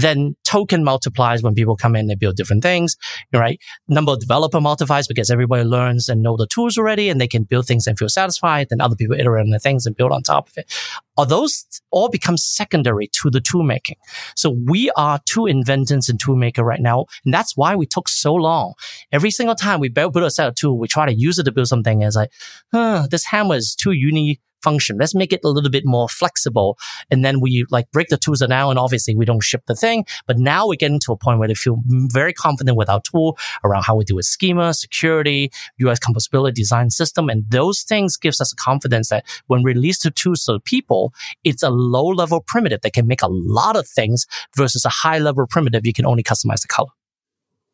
[0.00, 2.96] then token multiplies when people come in and build different things,
[3.32, 3.60] right?
[3.88, 7.44] Number of developer multiplies because everybody learns and know the tools already and they can
[7.44, 8.68] build things and feel satisfied.
[8.70, 10.72] Then other people iterate on the things and build on top of it.
[11.16, 13.96] All those all become secondary to the tool making.
[14.36, 17.06] So we are two inventors and tool maker right now.
[17.24, 18.74] And that's why we took so long.
[19.10, 21.52] Every single time we build, a set of tool, we try to use it to
[21.52, 22.02] build something.
[22.02, 22.32] It's like,
[22.72, 24.98] huh, this hammer is too unique function.
[24.98, 26.78] Let's make it a little bit more flexible.
[27.10, 30.04] And then we like break the tools down and obviously we don't ship the thing.
[30.26, 33.38] But now we're getting to a point where they feel very confident with our tool
[33.64, 37.28] around how we do with schema, security, US composability design system.
[37.28, 41.12] And those things gives us confidence that when released to tools to people,
[41.44, 45.18] it's a low level primitive that can make a lot of things versus a high
[45.18, 45.86] level primitive.
[45.86, 46.90] You can only customize the color.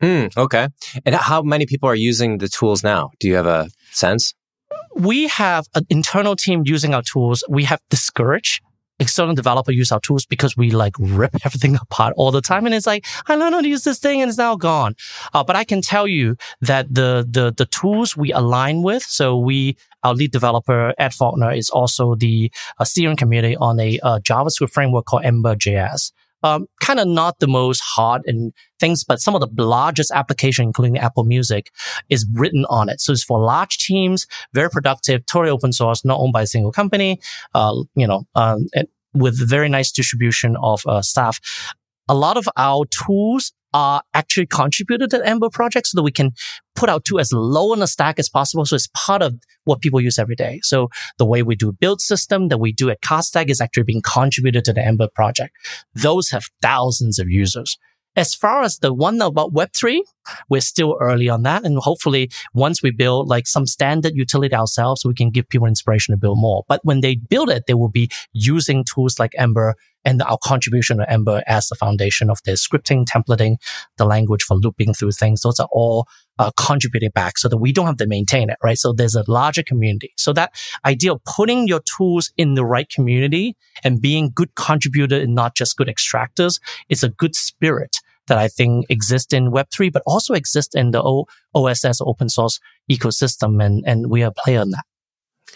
[0.00, 0.26] Hmm.
[0.36, 0.68] okay.
[1.06, 3.10] And how many people are using the tools now?
[3.20, 4.34] Do you have a sense?
[4.94, 7.44] We have an internal team using our tools.
[7.48, 8.62] We have discouraged
[9.00, 12.66] external developer use our tools because we like rip everything apart all the time.
[12.66, 14.94] And it's like, I learned how to use this thing and it's now gone.
[15.32, 19.02] Uh, but I can tell you that the, the, the tools we align with.
[19.02, 23.98] So we, our lead developer, Ed Faulkner, is also the uh, steering committee on a
[24.00, 26.12] uh, JavaScript framework called Ember.js
[26.44, 30.64] um, kind of not the most hot and things, but some of the largest application,
[30.66, 31.72] including Apple Music,
[32.10, 33.00] is written on it.
[33.00, 36.70] So it's for large teams, very productive, totally open source, not owned by a single
[36.70, 37.18] company,
[37.54, 38.66] uh, you know, um,
[39.14, 41.40] with very nice distribution of uh, staff.
[42.08, 46.12] A lot of our tools are actually contributed to the Ember project so that we
[46.12, 46.30] can
[46.76, 48.64] put out tool as low on the stack as possible.
[48.64, 49.34] So it's part of
[49.64, 50.60] what people use every day.
[50.62, 54.02] So the way we do build system that we do at CardStack is actually being
[54.02, 55.54] contributed to the Ember project.
[55.92, 57.76] Those have thousands of users.
[58.16, 59.98] As far as the one about Web3,
[60.48, 61.64] we're still early on that.
[61.64, 66.12] And hopefully once we build like some standard utility ourselves, we can give people inspiration
[66.12, 66.64] to build more.
[66.68, 70.98] But when they build it, they will be using tools like Ember and our contribution
[70.98, 73.56] to Ember as the foundation of the scripting, templating,
[73.96, 75.40] the language for looping through things.
[75.40, 76.06] Those are all
[76.38, 78.78] uh, contributing back so that we don't have to maintain it, right?
[78.78, 80.12] So there's a larger community.
[80.16, 80.52] So that
[80.84, 85.54] idea of putting your tools in the right community and being good contributor and not
[85.54, 90.34] just good extractors is a good spirit that I think exist in Web3, but also
[90.34, 92.58] exist in the o- OSS open source
[92.90, 93.64] ecosystem.
[93.64, 94.84] And, and we are a player in that.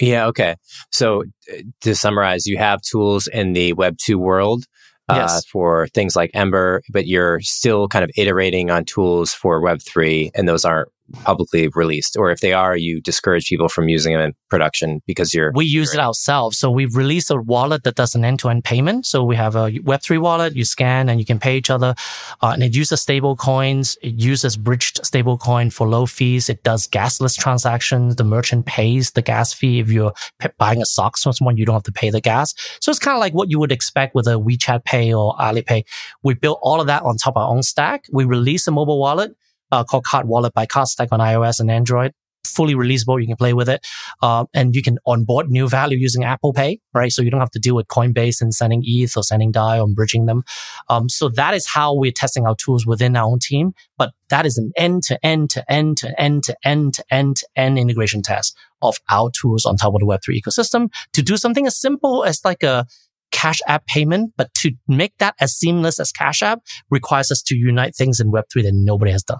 [0.00, 0.26] Yeah.
[0.26, 0.57] Okay.
[0.92, 4.64] So uh, to summarize, you have tools in the Web 2 world
[5.09, 5.46] uh, yes.
[5.46, 10.31] for things like Ember, but you're still kind of iterating on tools for Web 3,
[10.35, 10.88] and those aren't
[11.23, 15.35] publicly released, or if they are, you discourage people from using them in production because
[15.35, 15.53] you're.
[15.55, 16.59] We use it ourselves.
[16.59, 19.07] So we've released a wallet that does an end to end payment.
[19.07, 21.94] So we have a Web3 wallet, you scan and you can pay each other.
[22.42, 23.97] Uh, and it uses stable coins.
[24.03, 26.49] It uses bridged stable coin for low fees.
[26.49, 28.16] It does gasless transactions.
[28.16, 29.81] The merchant pays the gas fee.
[29.81, 30.12] If you're
[30.59, 32.55] buying a socks from someone, you don't have to pay the gas.
[32.81, 35.85] So it's kind of like what you would expect with a WeChat Pay or Alipay.
[36.23, 38.05] We built all of that on top of our own stack.
[38.12, 39.35] We release a mobile wallet
[39.72, 42.12] uh, called Card Wallet by CardStack on iOS and Android.
[42.46, 43.20] Fully releasable.
[43.20, 43.87] You can play with it.
[44.22, 47.12] Uh, and you can onboard new value using Apple Pay, right?
[47.12, 49.88] So you don't have to deal with Coinbase and sending ETH or sending DAI or
[49.88, 50.44] bridging them.
[50.88, 53.72] Um, so that is how we're testing our tools within our own team.
[53.98, 57.37] But that is an end to end to end to end to end to end
[57.37, 61.37] to end integration test of our tools on top of the Web3 ecosystem to do
[61.37, 62.87] something as simple as like a
[63.31, 67.57] Cash App payment, but to make that as seamless as Cash App requires us to
[67.57, 69.38] unite things in Web3 that nobody has done.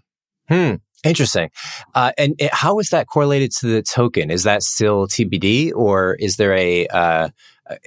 [0.48, 0.76] Hmm.
[1.04, 1.50] Interesting.
[1.94, 4.30] Uh, and it, how is that correlated to the token?
[4.30, 7.28] Is that still TBD, or is there a, uh,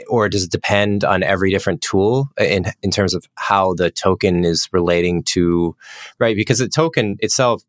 [0.08, 4.46] or does it depend on every different tool in in terms of how the token
[4.46, 5.76] is relating to,
[6.20, 6.36] right?
[6.36, 7.64] Because the token itself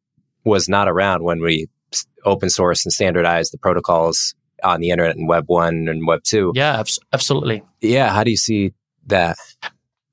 [0.45, 1.69] was not around when we
[2.25, 6.53] open source and standardize the protocols on the internet and Web one and Web two.
[6.55, 7.63] Yeah, absolutely.
[7.81, 8.11] Yeah.
[8.11, 8.73] How do you see
[9.07, 9.37] that?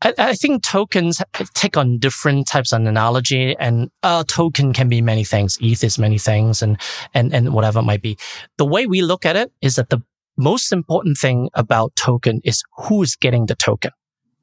[0.02, 1.22] I, I, think tokens
[1.54, 5.58] take on different types of analogy and a token can be many things.
[5.62, 6.80] ETH is many things and,
[7.14, 8.18] and, and whatever it might be.
[8.58, 10.02] The way we look at it is that the
[10.38, 13.92] most important thing about token is who is getting the token.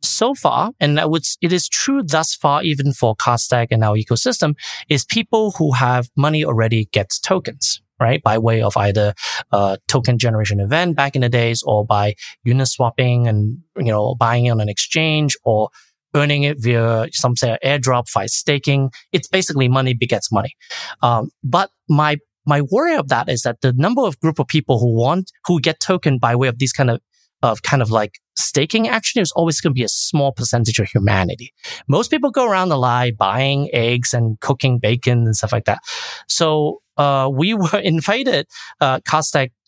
[0.02, 4.54] So far, and would, it is true thus far, even for CardStack and our ecosystem,
[4.90, 8.22] is people who have money already gets tokens right?
[8.22, 9.14] By way of either
[9.52, 14.46] a token generation event back in the days or by Uniswapping and, you know, buying
[14.46, 15.70] it on an exchange or
[16.14, 18.90] earning it via some say airdrop by staking.
[19.12, 20.54] It's basically money begets money.
[21.02, 24.78] Um, but my, my worry of that is that the number of group of people
[24.78, 27.00] who want, who get token by way of these kind of,
[27.42, 30.88] of kind of like staking action is always going to be a small percentage of
[30.88, 31.52] humanity.
[31.88, 35.80] Most people go around the lie buying eggs and cooking bacon and stuff like that.
[36.28, 38.46] So uh, we were invited,
[38.80, 39.00] uh,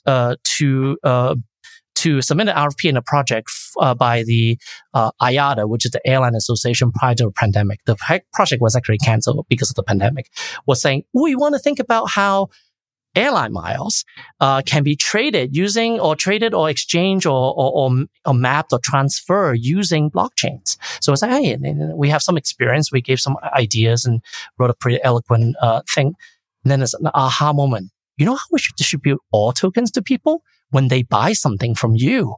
[0.07, 1.35] uh, to, uh,
[1.95, 3.51] to submit an RFP in a project
[3.81, 4.57] uh, by the
[4.95, 7.81] uh, IATA, which is the Airline Association prior to the pandemic.
[7.87, 7.97] The
[8.33, 10.31] project was actually canceled because of the pandemic.
[10.67, 12.49] Was saying we want to think about how
[13.19, 14.05] airline miles
[14.41, 18.81] uh, can be traded using or traded or exchanged or, or, or, or mapped or
[18.83, 20.77] transferred using blockchains.
[21.01, 21.57] So it's like, hey,
[21.95, 22.93] we have some experience.
[22.93, 24.23] We gave some ideas and
[24.59, 26.15] wrote a pretty eloquent uh, thing.
[26.65, 27.91] And then it's an aha moment.
[28.17, 31.95] You know how we should distribute all tokens to people when they buy something from
[31.95, 32.37] you?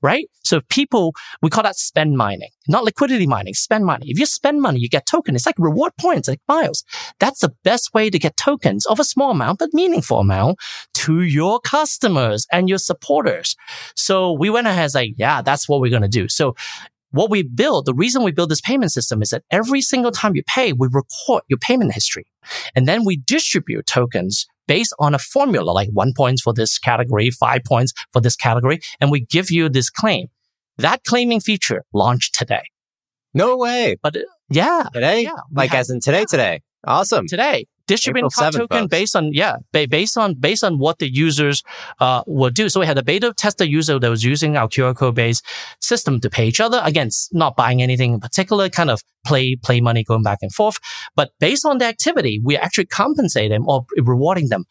[0.00, 0.26] Right?
[0.44, 4.08] So people, we call that spend mining, not liquidity mining, spend mining.
[4.08, 5.34] If you spend money, you get token.
[5.34, 6.84] It's like reward points, like miles.
[7.18, 10.58] That's the best way to get tokens of a small amount, but meaningful amount
[10.94, 13.56] to your customers and your supporters.
[13.96, 16.28] So we went ahead and like, yeah, that's what we're going to do.
[16.28, 16.54] So
[17.10, 20.36] what we build, the reason we build this payment system is that every single time
[20.36, 22.26] you pay, we record your payment history.
[22.74, 27.30] And then we distribute tokens based on a formula, like one points for this category,
[27.30, 28.78] five points for this category.
[29.00, 30.28] And we give you this claim.
[30.76, 32.62] That claiming feature launched today.
[33.34, 33.96] No way.
[34.00, 34.84] But uh, yeah.
[34.92, 35.22] Today?
[35.22, 36.24] Yeah, like have, as in today, yeah.
[36.30, 36.60] today.
[36.88, 37.26] Awesome.
[37.28, 41.62] Today distributing hot token based on yeah based on based on what the users
[42.00, 42.68] uh will do.
[42.68, 45.44] So we had a beta tester user that was using our qr code based
[45.80, 49.80] system to pay each other again not buying anything in particular kind of play play
[49.80, 50.78] money going back and forth.
[51.16, 54.64] But based on the activity we actually compensate them or rewarding them.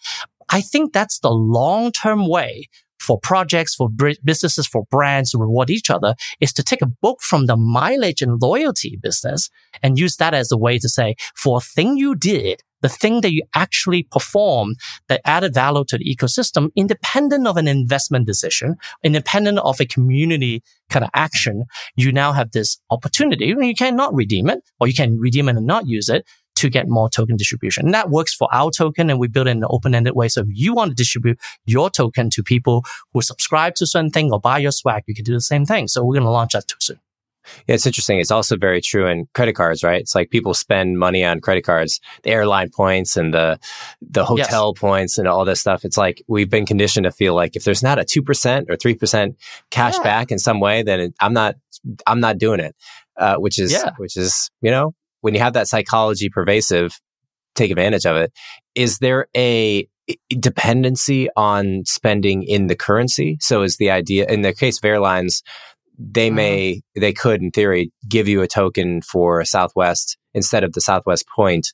[0.49, 2.69] I think that's the long term way
[3.07, 3.89] for projects, for
[4.23, 8.21] businesses, for brands to reward each other is to take a book from the mileage
[8.21, 9.49] and loyalty business
[9.81, 13.21] and use that as a way to say, for a thing you did, the thing
[13.21, 14.75] that you actually perform
[15.07, 20.61] that added value to the ecosystem, independent of an investment decision, independent of a community
[20.89, 21.63] kind of action,
[21.95, 23.45] you now have this opportunity.
[23.45, 26.25] You cannot redeem it, or you can redeem it and not use it
[26.57, 27.85] to get more token distribution.
[27.85, 30.27] And that works for our token and we build it in an open-ended way.
[30.27, 34.31] So if you want to distribute your token to people who subscribe to certain thing
[34.31, 35.87] or buy your swag, you can do the same thing.
[35.87, 36.99] So we're going to launch that too soon.
[37.65, 38.19] Yeah, it's interesting.
[38.19, 40.01] It's also very true in credit cards, right?
[40.01, 43.59] It's like people spend money on credit cards, the airline points and the
[44.01, 44.81] the hotel yes.
[44.81, 45.85] points and all this stuff.
[45.85, 48.75] It's like we've been conditioned to feel like if there's not a two percent or
[48.75, 49.37] three percent
[49.71, 50.03] cash yeah.
[50.03, 51.55] back in some way, then it, I'm not
[52.05, 52.75] I'm not doing it.
[53.15, 53.91] Uh, which is yeah.
[53.97, 56.99] which is you know when you have that psychology pervasive,
[57.55, 58.31] take advantage of it.
[58.75, 59.87] Is there a
[60.29, 63.37] dependency on spending in the currency?
[63.41, 65.43] So is the idea in the case of airlines,
[65.97, 66.35] they mm-hmm.
[66.35, 71.25] may, they could in theory give you a token for Southwest instead of the Southwest
[71.27, 71.73] point.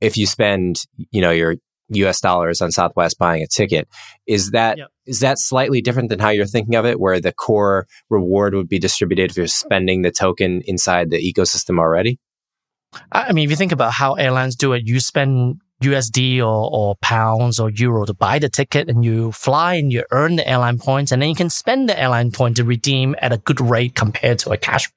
[0.00, 1.56] If you spend, you know, your
[1.96, 3.88] US dollars on Southwest buying a ticket.
[4.26, 4.88] Is that yep.
[5.06, 8.68] is that slightly different than how you're thinking of it, where the core reward would
[8.68, 12.18] be distributed if you're spending the token inside the ecosystem already?
[13.10, 16.96] I mean, if you think about how airlines do it, you spend USD or, or
[16.96, 20.78] pounds or euro to buy the ticket and you fly and you earn the airline
[20.78, 23.94] points and then you can spend the airline point to redeem at a good rate
[23.94, 24.90] compared to a cash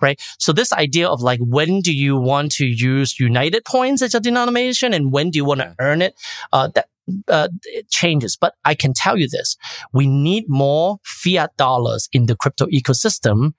[0.00, 0.20] right?
[0.38, 4.20] So this idea of like, when do you want to use United points as a
[4.20, 6.14] denomination and when do you want to earn it?
[6.52, 6.88] Uh, that,
[7.28, 8.36] uh, it changes.
[8.36, 9.56] But I can tell you this.
[9.92, 13.52] We need more fiat dollars in the crypto ecosystem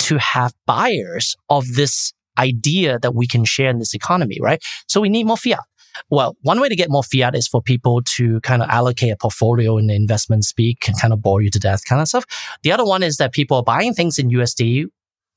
[0.00, 4.62] to have buyers of this idea that we can share in this economy, right?
[4.88, 5.60] So we need more fiat.
[6.10, 9.16] Well, one way to get more fiat is for people to kind of allocate a
[9.16, 12.24] portfolio in the investment speak and kind of bore you to death kind of stuff.
[12.62, 14.86] The other one is that people are buying things in USD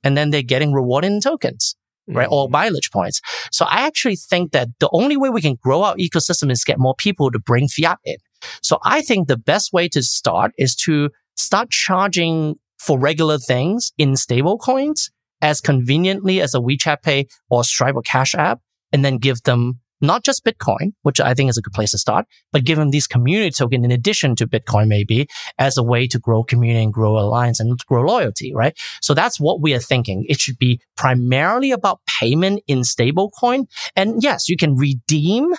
[0.03, 1.75] and then they're getting rewarded in tokens,
[2.07, 2.25] right?
[2.25, 2.33] Mm-hmm.
[2.33, 3.21] Or mileage points.
[3.51, 6.79] So I actually think that the only way we can grow our ecosystem is get
[6.79, 8.17] more people to bring fiat in.
[8.61, 13.91] So I think the best way to start is to start charging for regular things
[13.97, 15.11] in stable coins
[15.41, 18.61] as conveniently as a WeChat Pay or Stripe or Cash App
[18.91, 21.97] and then give them not just Bitcoin, which I think is a good place to
[21.97, 25.27] start, but give them these community token in addition to Bitcoin maybe
[25.57, 28.77] as a way to grow community and grow alliance and grow loyalty, right?
[29.01, 30.25] So that's what we are thinking.
[30.29, 33.67] It should be primarily about payment in stablecoin.
[33.95, 35.53] And yes, you can redeem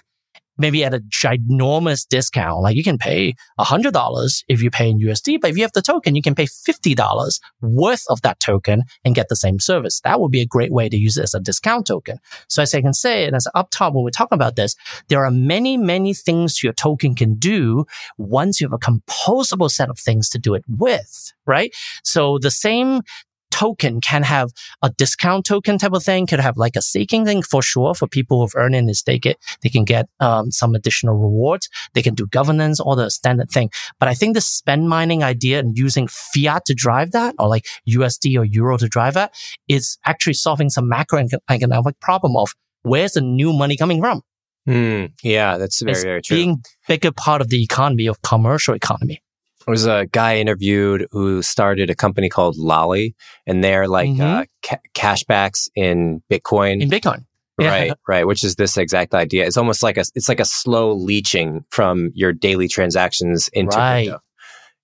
[0.61, 2.63] maybe at a ginormous discount.
[2.63, 5.83] Like you can pay $100 if you pay in USD, but if you have the
[5.83, 10.01] token, you can pay $50 worth of that token and get the same service.
[10.03, 12.19] That would be a great way to use it as a discount token.
[12.49, 14.77] So as I can say, and as up top when we're talking about this,
[15.09, 17.87] there are many, many things your token can do
[18.19, 21.75] once you have a composable set of things to do it with, right?
[22.05, 23.01] So the same
[23.51, 24.51] token can have
[24.83, 28.07] a discount token type of thing, could have like a staking thing for sure for
[28.07, 29.39] people who've earned and stake it.
[29.63, 31.69] They can get um, some additional rewards.
[31.95, 33.71] They can do governance, all the standard thing.
[33.99, 37.67] But I think the spend mining idea and using fiat to drive that or like
[37.89, 39.35] USD or euro to drive that
[39.69, 44.23] is actually solving some macroeconomic problem of where's the new money coming from?
[44.69, 46.37] Mm, yeah, that's very, it's very true.
[46.37, 49.23] Being bigger part of the economy of commercial economy.
[49.67, 53.15] There was a guy interviewed who started a company called Lolli,
[53.47, 54.23] and they're like mm-hmm.
[54.23, 56.81] uh, ca- cashbacks in Bitcoin.
[56.81, 57.27] In Bitcoin,
[57.61, 57.95] right, yeah.
[58.09, 58.27] right.
[58.27, 59.47] Which is this exact idea.
[59.47, 64.07] It's almost like a it's like a slow leeching from your daily transactions into right.
[64.07, 64.23] crypto.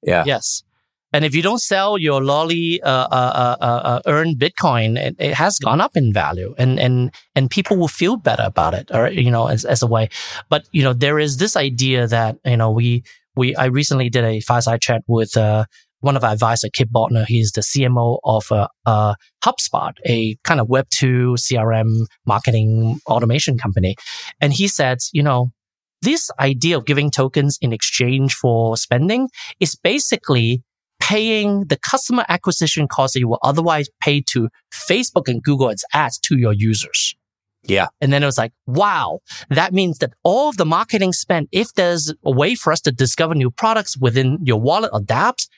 [0.02, 0.24] Yeah.
[0.26, 0.62] Yes.
[1.12, 5.16] And if you don't sell your Lolli uh, uh, uh, uh, uh earned Bitcoin, it,
[5.18, 8.90] it, has gone up in value, and and and people will feel better about it,
[8.92, 10.10] or you know, as as a way.
[10.50, 13.04] But you know, there is this idea that you know we
[13.36, 15.64] we I recently did a fireside chat with uh,
[16.00, 17.26] one of our advisor, Kip Bodnar.
[17.26, 19.14] He's the CMO of uh, uh,
[19.44, 23.96] HubSpot, a kind of Web two CRM marketing automation company,
[24.40, 25.52] and he said, you know,
[26.02, 29.28] this idea of giving tokens in exchange for spending
[29.60, 30.62] is basically
[31.00, 35.84] paying the customer acquisition cost that you will otherwise pay to Facebook and Google as
[35.92, 37.14] ads to your users.
[37.68, 37.88] Yeah.
[38.00, 41.72] And then it was like, wow, that means that all of the marketing spend, if
[41.74, 45.48] there's a way for us to discover new products within your wallet or dApps,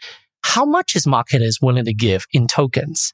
[0.42, 3.12] how much is marketers willing to give in tokens?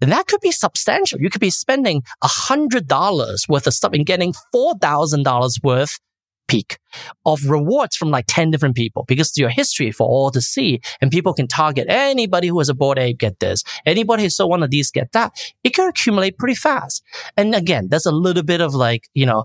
[0.00, 1.20] And that could be substantial.
[1.20, 5.58] You could be spending a hundred dollars worth of stuff and getting four thousand dollars
[5.62, 5.98] worth
[6.52, 6.78] peak
[7.24, 10.82] of rewards from like 10 different people because it's your history for all to see.
[11.00, 13.64] And people can target anybody who has a Bored Ape, get this.
[13.86, 15.32] Anybody who so one of these, get that.
[15.64, 17.02] It can accumulate pretty fast.
[17.38, 19.44] And again, there's a little bit of like, you know,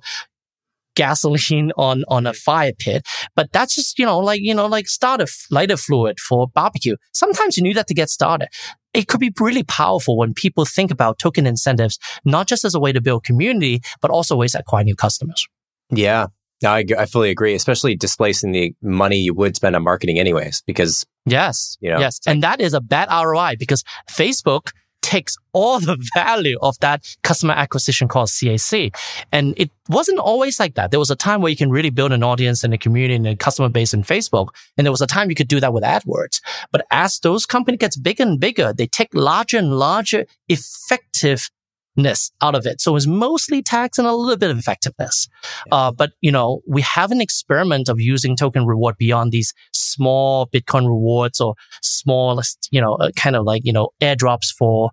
[0.95, 3.05] gasoline on on a fire pit
[3.35, 7.55] but that's just you know like you know like starter lighter fluid for barbecue sometimes
[7.55, 8.47] you need that to get started
[8.95, 12.79] it could be really powerful when people think about token incentives not just as a
[12.79, 15.47] way to build community but also ways to acquire new customers
[15.91, 16.25] yeah
[16.61, 20.63] no, I, I fully agree, especially displacing the money you would spend on marketing anyways,
[20.65, 24.71] because yes, you know, yes, and that is a bad ROI because Facebook
[25.07, 28.93] takes all the value of that customer acquisition cost CAC.
[29.31, 30.91] And it wasn't always like that.
[30.91, 33.27] There was a time where you can really build an audience and a community and
[33.27, 34.49] a customer base in Facebook.
[34.77, 36.41] And there was a time you could do that with AdWords.
[36.71, 41.49] But as those companies gets bigger and bigger, they take larger and larger effective
[41.97, 42.79] ness out of it.
[42.79, 45.27] So it's mostly tax and a little bit of effectiveness.
[45.71, 50.47] Uh, but you know, we have an experiment of using token reward beyond these small
[50.47, 52.41] Bitcoin rewards or small,
[52.71, 54.91] you know, uh, kind of like, you know, airdrops for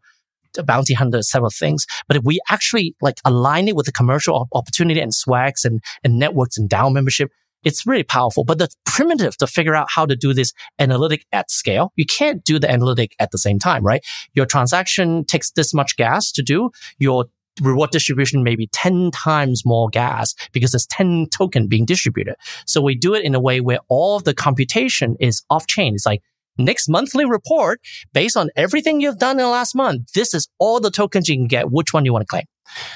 [0.63, 1.87] bounty hunter, several things.
[2.07, 6.19] But if we actually like align it with the commercial opportunity and swags and, and
[6.19, 7.31] networks and DAO membership,
[7.65, 8.45] it's really powerful.
[8.45, 12.45] But the primitive to figure out how to do this analytic at scale, you can't
[12.45, 14.05] do the analytic at the same time, right?
[14.35, 16.71] Your transaction takes this much gas to do.
[16.99, 17.27] Your
[17.61, 22.35] reward distribution may be 10 times more gas because there's 10 token being distributed.
[22.67, 25.95] So we do it in a way where all the computation is off chain.
[25.95, 26.23] It's like
[26.59, 27.81] next monthly report
[28.13, 30.13] based on everything you've done in the last month.
[30.13, 31.71] This is all the tokens you can get.
[31.71, 32.45] Which one you want to claim?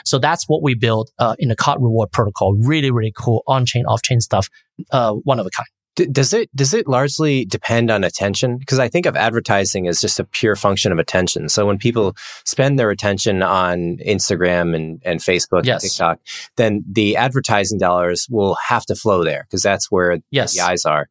[0.04, 2.54] So that's what we build uh, in the card reward protocol.
[2.54, 4.48] Really, really cool on chain, off chain stuff.
[4.90, 6.12] Uh, one of a kind.
[6.12, 8.56] does it does it largely depend on attention?
[8.56, 11.48] Because I think of advertising as just a pure function of attention.
[11.48, 15.82] So when people spend their attention on Instagram and, and Facebook yes.
[15.82, 16.20] and TikTok,
[16.56, 20.54] then the advertising dollars will have to flow there because that's where yes.
[20.54, 21.08] the eyes are.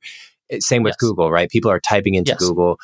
[0.59, 0.97] Same with yes.
[0.97, 1.49] Google, right?
[1.49, 2.39] People are typing into yes.
[2.39, 2.77] Google.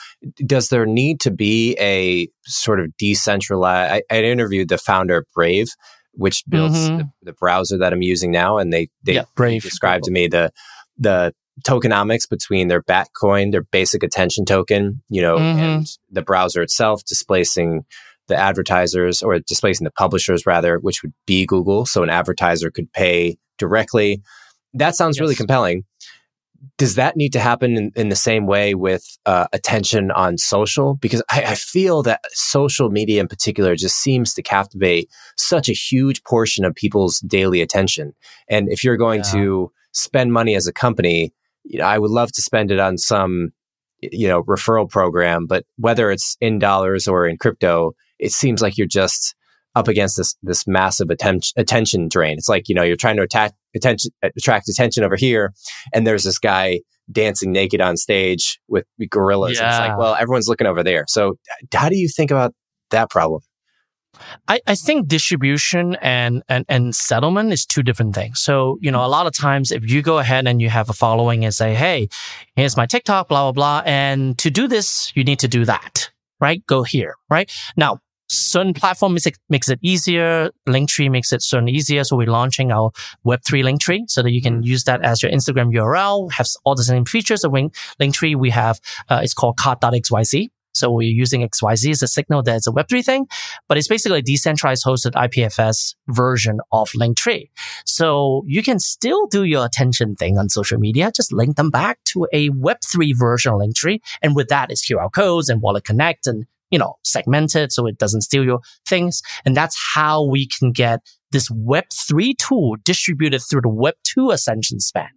[0.46, 4.04] Does there need to be a sort of decentralized?
[4.10, 5.68] I, I interviewed the founder of Brave,
[6.14, 6.98] which builds mm-hmm.
[6.98, 10.16] the, the, browser that I'm using now, and they they yeah, Brave, described Google.
[10.16, 10.52] to me the
[10.98, 11.34] the
[11.66, 15.60] tokenomics between their Batcoin, their basic attention token, you know, mm-hmm.
[15.60, 17.86] and the browser itself, displacing
[18.28, 21.86] the advertisers or displacing the publishers rather, which would be Google.
[21.86, 24.22] So an advertiser could pay directly.
[24.74, 25.22] That sounds yes.
[25.22, 25.84] really compelling
[26.78, 30.96] does that need to happen in, in the same way with uh, attention on social?
[30.96, 35.74] Because I, I, feel that social media in particular just seems to captivate such a
[35.74, 38.14] huge portion of people's daily attention.
[38.48, 39.32] And if you're going yeah.
[39.32, 41.34] to spend money as a company,
[41.64, 43.52] you know, I would love to spend it on some,
[44.02, 48.78] you know, referral program, but whether it's in dollars or in crypto, it seems like
[48.78, 49.36] you're just
[49.76, 52.38] up against this this massive attention attention drain.
[52.38, 55.54] It's like you know you're trying to attack attention attract attention over here,
[55.94, 56.80] and there's this guy
[57.12, 59.60] dancing naked on stage with gorillas.
[59.60, 59.70] Yeah.
[59.70, 61.06] It's like well everyone's looking over there.
[61.08, 61.38] So
[61.74, 62.54] how do you think about
[62.92, 63.42] that problem?
[64.48, 68.40] I, I think distribution and, and, and settlement is two different things.
[68.40, 70.94] So, you know, a lot of times if you go ahead and you have a
[70.94, 72.10] following and say, Hey,
[72.56, 73.84] here's my TikTok, blah, blah, blah.
[73.86, 76.64] And to do this, you need to do that, right?
[76.68, 77.52] Go here, right?
[77.76, 78.00] Now,
[78.36, 80.52] certain platform makes it, makes it easier.
[80.68, 82.04] Linktree makes it certain easier.
[82.04, 82.92] So we're launching our
[83.26, 84.66] Web3 Linktree so that you can mm.
[84.66, 88.36] use that as your Instagram URL, have all the same features of Linktree.
[88.36, 88.80] We have,
[89.10, 90.50] uh, it's called card.xyz.
[90.74, 93.28] So we're using XYZ as a signal that it's a Web3 thing,
[93.68, 97.50] but it's basically a decentralized hosted IPFS version of Linktree.
[97.86, 102.04] So you can still do your attention thing on social media, just link them back
[102.06, 104.00] to a Web3 version of Linktree.
[104.22, 108.00] And with that is QR codes and Wallet Connect and you know, segmented so it
[108.00, 109.22] doesn't steal your things.
[109.46, 111.02] And that's how we can get
[111.32, 115.10] this Web3 tool distributed through the Web2 ascension span.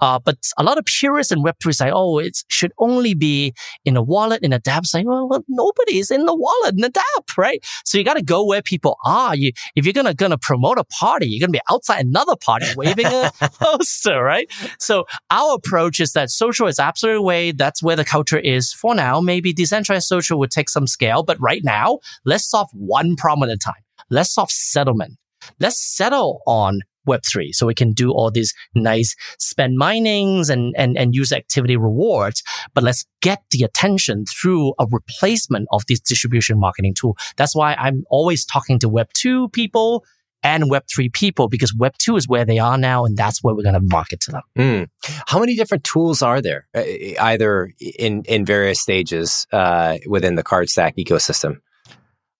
[0.00, 3.54] Uh, but a lot of purists in Web3 say, oh, it should only be
[3.84, 4.86] in a wallet, in a dApp.
[4.86, 7.64] Say, well, well nobody's in the wallet, in the dApp, right?
[7.84, 9.34] So you got to go where people are.
[9.34, 12.04] You, if you're going to, going to promote a party, you're going to be outside
[12.04, 14.50] another party waving a poster, right?
[14.78, 17.52] So our approach is that social is absolutely way.
[17.52, 19.20] That's where the culture is for now.
[19.20, 23.54] Maybe decentralized social would take some scale, but right now, let's solve one problem at
[23.54, 23.74] a time.
[24.10, 25.14] Let's solve settlement.
[25.60, 27.54] Let's settle on Web3.
[27.54, 32.42] So we can do all these nice spend minings and, and, and user activity rewards.
[32.74, 37.16] But let's get the attention through a replacement of this distribution marketing tool.
[37.36, 40.04] That's why I'm always talking to Web2 people
[40.42, 43.74] and Web3 people because Web2 is where they are now and that's where we're going
[43.74, 44.42] to market to them.
[44.56, 44.88] Mm.
[45.26, 46.82] How many different tools are there, uh,
[47.20, 51.60] either in, in various stages uh, within the CardStack ecosystem?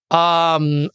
[0.09, 0.89] Um,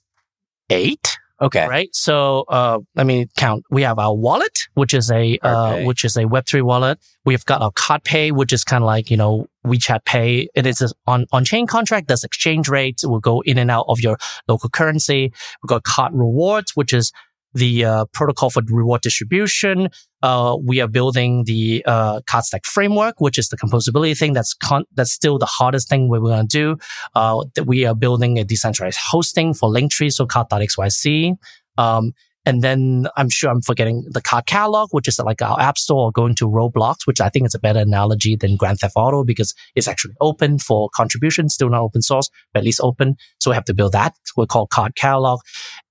[0.71, 1.19] eight.
[1.43, 1.67] Okay.
[1.67, 1.93] Right.
[1.93, 3.65] So, uh, let me count.
[3.69, 7.01] We have our wallet, which is a, uh, which is a Web3 wallet.
[7.25, 10.49] We've got our card pay, which is kind of like, you know, WeChat pay.
[10.55, 12.07] It is on, on chain contract.
[12.07, 13.05] Does exchange rates.
[13.05, 15.33] will go in and out of your local currency.
[15.63, 17.13] We've got card rewards, which is
[17.55, 19.89] the uh, protocol for reward distribution.
[20.23, 24.33] Uh, we are building the uh, CardStack framework, which is the composability thing.
[24.33, 26.77] That's con- that's still the hardest thing we're going to do.
[27.15, 31.37] Uh, that we are building a decentralized hosting for Linktree, so card.xyz.
[31.79, 32.13] Um,
[32.45, 36.09] and then I'm sure I'm forgetting the card catalog, which is like our app store
[36.09, 39.25] or going to Roblox, which I think is a better analogy than Grand Theft Auto
[39.25, 43.17] because it's actually open for contribution, still not open source, but at least open.
[43.39, 44.17] So we have to build that.
[44.37, 45.41] We call card catalog.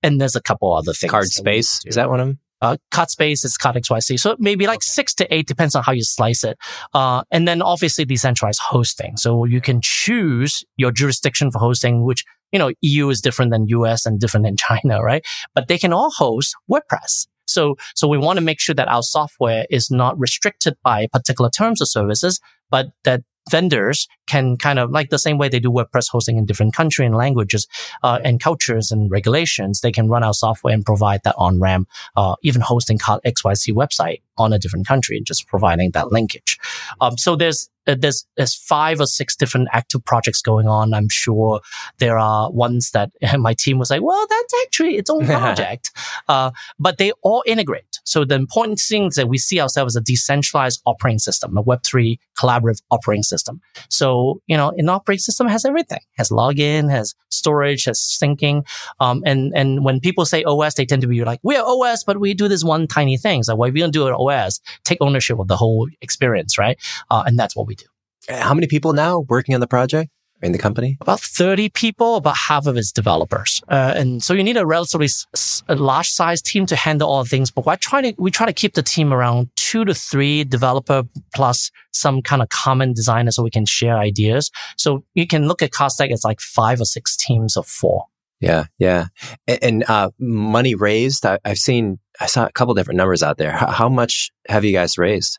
[0.02, 1.10] And there's a couple other things.
[1.10, 1.80] Card space.
[1.86, 2.38] Is that one of them?
[2.60, 4.20] Uh, card space is card XYZ.
[4.20, 4.84] So maybe like okay.
[4.84, 6.56] six to eight, depends on how you slice it.
[6.94, 9.16] Uh, and then obviously decentralized hosting.
[9.16, 13.66] So you can choose your jurisdiction for hosting, which you know, EU is different than
[13.68, 15.24] US and different than China, right?
[15.54, 17.26] But they can all host WordPress.
[17.46, 21.50] So, so we want to make sure that our software is not restricted by particular
[21.50, 22.40] terms of services,
[22.70, 26.46] but that vendors can kind of like the same way they do WordPress hosting in
[26.46, 27.66] different country and languages
[28.02, 29.80] uh, and cultures and regulations.
[29.80, 34.22] They can run our software and provide that on ramp, uh, even hosting XYZ website
[34.38, 36.58] on a different country and just providing that linkage.
[37.00, 40.94] Um, so there's uh, there's there's five or six different active projects going on.
[40.94, 41.60] I'm sure
[41.98, 45.90] there are ones that my team was like, well, that's actually its own project,
[46.28, 47.91] uh, but they all integrate.
[48.04, 51.62] So the important thing is that we see ourselves as a decentralized operating system, a
[51.62, 53.60] Web3 collaborative operating system.
[53.88, 58.66] So, you know, an operating system has everything, has login, has storage, has syncing.
[59.00, 62.18] Um, and, and when people say OS, they tend to be like, we're OS, but
[62.18, 63.42] we do this one tiny thing.
[63.42, 66.78] So why we don't do an OS, take ownership of the whole experience, right?
[67.10, 67.86] Uh, and that's what we do.
[68.28, 70.10] How many people now working on the project?
[70.42, 70.98] In the company?
[71.00, 73.62] About 30 people, about half of it's developers.
[73.68, 77.24] Uh, and so you need a relatively s- a large size team to handle all
[77.24, 77.50] things.
[77.50, 81.04] But I try to, we try to keep the team around two to three developer
[81.34, 84.50] plus some kind of common designer so we can share ideas.
[84.76, 88.06] So you can look at CardStack as like five or six teams of four.
[88.40, 89.06] Yeah, yeah.
[89.46, 93.38] And, and uh, money raised, I, have seen, I saw a couple different numbers out
[93.38, 93.52] there.
[93.52, 95.38] How, how much have you guys raised?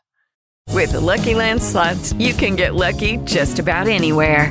[0.70, 4.50] With the Lucky Land slots, you can get lucky just about anywhere.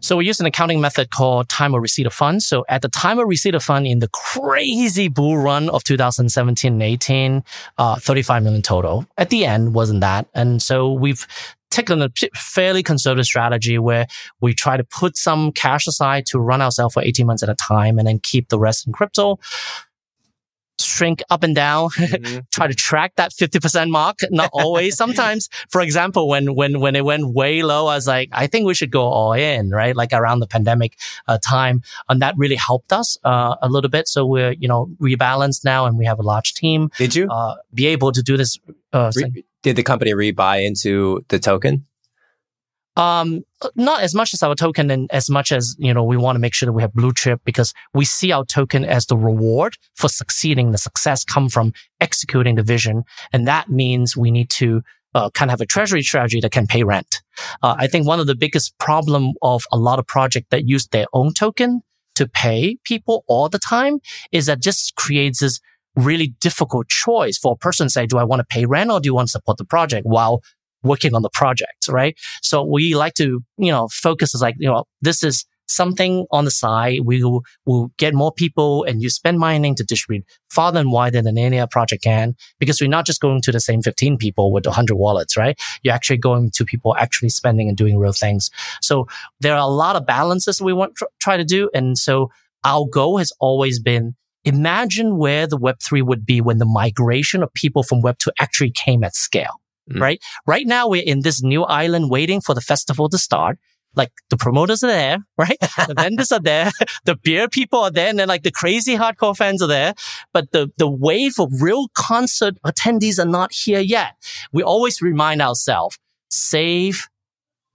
[0.00, 2.46] So we use an accounting method called time of receipt of funds.
[2.46, 6.72] So at the time of receipt of fund in the crazy bull run of 2017
[6.72, 7.44] and 18,
[7.78, 9.06] uh, 35 million total.
[9.18, 10.26] At the end wasn't that.
[10.34, 11.26] And so we've
[11.70, 14.06] taken a fairly conservative strategy where
[14.40, 17.54] we try to put some cash aside to run ourselves for 18 months at a
[17.54, 19.38] time and then keep the rest in crypto
[20.84, 22.40] shrink up and down, mm-hmm.
[22.52, 24.18] try to track that 50% mark.
[24.30, 24.96] Not always.
[24.96, 28.66] Sometimes, for example, when, when, when it went way low, I was like, I think
[28.66, 29.96] we should go all in, right?
[29.96, 31.82] Like around the pandemic uh, time.
[32.08, 34.08] And that really helped us uh, a little bit.
[34.08, 36.90] So we're, you know, rebalanced now and we have a large team.
[36.98, 38.58] Did you uh, be able to do this?
[38.92, 41.86] Uh, Re- did the company rebuy into the token?
[42.96, 43.42] Um,
[43.76, 46.40] not as much as our token and as much as, you know, we want to
[46.40, 49.76] make sure that we have blue chip because we see our token as the reward
[49.96, 50.72] for succeeding.
[50.72, 53.04] The success come from executing the vision.
[53.32, 54.82] And that means we need to
[55.14, 57.22] uh, kind of have a treasury strategy that can pay rent.
[57.62, 60.86] Uh, I think one of the biggest problem of a lot of projects that use
[60.88, 61.82] their own token
[62.16, 63.98] to pay people all the time
[64.30, 65.60] is that just creates this
[65.96, 69.00] really difficult choice for a person to say, do I want to pay rent or
[69.00, 70.42] do you want to support the project while
[70.82, 72.16] working on the project, right?
[72.42, 76.44] So we like to, you know, focus is like, you know, this is something on
[76.44, 77.00] the side.
[77.04, 81.22] We will, will get more people and you spend mining to distribute farther and wider
[81.22, 84.52] than any other project can because we're not just going to the same 15 people
[84.52, 85.58] with 100 wallets, right?
[85.82, 88.50] You're actually going to people actually spending and doing real things.
[88.82, 89.06] So
[89.40, 91.70] there are a lot of balances we want to try to do.
[91.72, 92.30] And so
[92.64, 97.52] our goal has always been imagine where the Web3 would be when the migration of
[97.52, 99.59] people from Web2 actually came at scale
[99.90, 100.00] mm.
[100.00, 100.20] right?
[100.46, 103.58] Right now we're in this new island waiting for the festival to start.
[103.96, 105.58] Like the promoters are there, right?
[105.60, 106.70] the vendors are there,
[107.04, 109.94] the beer people are there, and then like the crazy hardcore fans are there.
[110.32, 114.14] But the, the wave of real concert attendees are not here yet.
[114.52, 115.98] We always remind ourselves,
[116.30, 117.08] save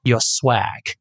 [0.05, 0.95] your swag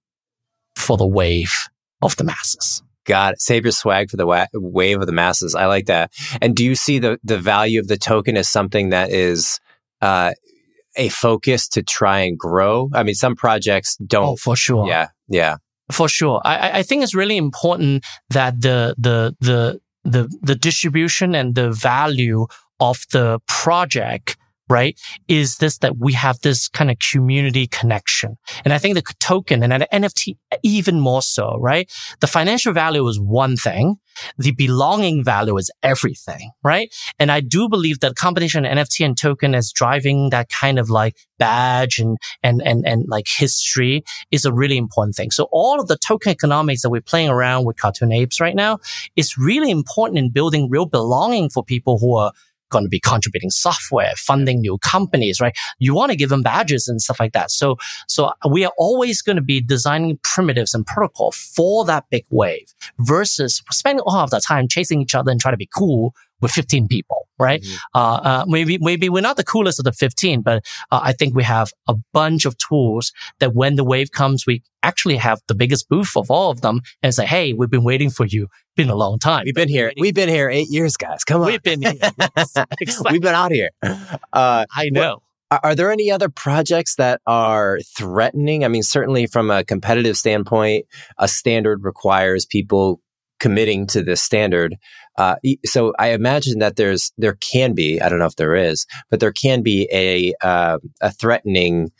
[0.74, 1.68] for the wave
[2.02, 2.82] of the masses.
[3.04, 3.40] Got it.
[3.40, 5.54] Save your swag for the wa- wave of the masses.
[5.54, 6.10] I like that.
[6.40, 9.60] And do you see the, the value of the token as something that is,
[10.00, 10.32] uh,
[10.97, 12.90] a focus to try and grow?
[12.95, 14.30] I mean, some projects don't.
[14.30, 14.88] Oh, for sure.
[14.88, 15.09] Yeah.
[15.28, 15.57] Yeah.
[15.92, 16.40] For sure.
[16.45, 21.70] I, I think it's really important that the, the, the, the, the distribution and the
[21.70, 22.47] value
[22.80, 24.36] of the project
[24.68, 24.98] right,
[25.28, 28.36] is this that we have this kind of community connection.
[28.64, 31.90] And I think the token and an NFT even more so, right?
[32.20, 33.96] The financial value is one thing.
[34.38, 36.88] The belonging value is everything, right?
[37.18, 41.16] And I do believe that combination NFT and token is driving that kind of like
[41.38, 45.30] badge and, and, and, and like history is a really important thing.
[45.30, 48.78] So all of the token economics that we're playing around with cartoon apes right now
[49.16, 52.32] is really important in building real belonging for people who are
[52.70, 55.56] going to be contributing software, funding new companies, right?
[55.78, 57.50] You want to give them badges and stuff like that.
[57.50, 57.76] So,
[58.08, 62.72] so we are always going to be designing primitives and protocol for that big wave
[62.98, 66.51] versus spending all of the time chasing each other and trying to be cool with
[66.51, 67.62] 15 people, right?
[67.62, 67.76] Mm-hmm.
[67.95, 71.35] Uh, uh, maybe, maybe we're not the coolest of the 15, but uh, I think
[71.35, 75.55] we have a bunch of tools that when the wave comes, we actually have the
[75.55, 78.49] biggest booth of all of them and say, Hey, we've been waiting for you.
[78.76, 79.45] Been a long time.
[79.47, 79.93] We've been here.
[79.99, 81.24] We've been here eight years, guys.
[81.24, 81.47] Come on.
[81.47, 81.95] We've been here.
[82.37, 83.12] exactly.
[83.12, 83.70] We've been out here.
[84.32, 85.22] Uh, I know.
[85.62, 88.64] Are there any other projects that are threatening?
[88.64, 90.87] I mean, certainly from a competitive standpoint,
[91.18, 93.01] a standard requires people
[93.39, 94.76] committing to this standard.
[95.16, 98.86] Uh, so I imagine that there's there can be I don't know if there is,
[99.10, 101.92] but there can be a uh, a threatening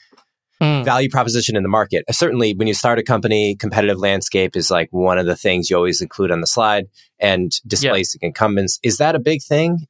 [0.61, 0.85] mm.
[0.85, 2.05] value proposition in the market.
[2.11, 5.77] Certainly, when you start a company, competitive landscape is like one of the things you
[5.77, 6.87] always include on the slide,
[7.19, 8.29] and displacing yeah.
[8.29, 9.87] incumbents is that a big thing?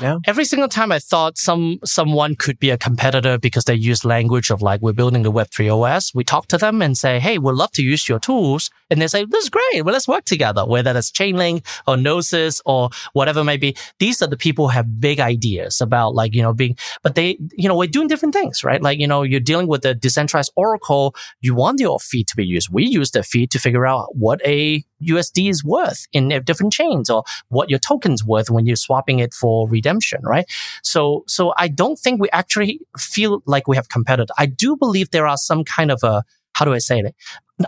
[0.00, 0.20] No?
[0.26, 4.50] Every single time I thought some someone could be a competitor because they use language
[4.50, 7.54] of like we're building the Web3 OS, we talk to them and say, "Hey, we'd
[7.54, 9.84] love to use your tools." And they say, "This is great.
[9.84, 14.26] Well, let's work together." Whether that's Chainlink or Gnosis or whatever may be, these are
[14.26, 17.76] the people who have big ideas about like you know being, but they you know
[17.76, 18.82] we're doing different things, right?
[18.82, 21.14] Like you know you're dealing with the decentralized Oracle.
[21.40, 22.68] You want your feed to be used.
[22.70, 27.10] We use the feed to figure out what a USD is worth in different chains
[27.10, 30.46] or what your token's worth when you're swapping it for redemption, right?
[30.82, 34.32] So, so I don't think we actually feel like we have competitor.
[34.38, 36.24] I do believe there are some kind of a,
[36.54, 37.14] how do I say it?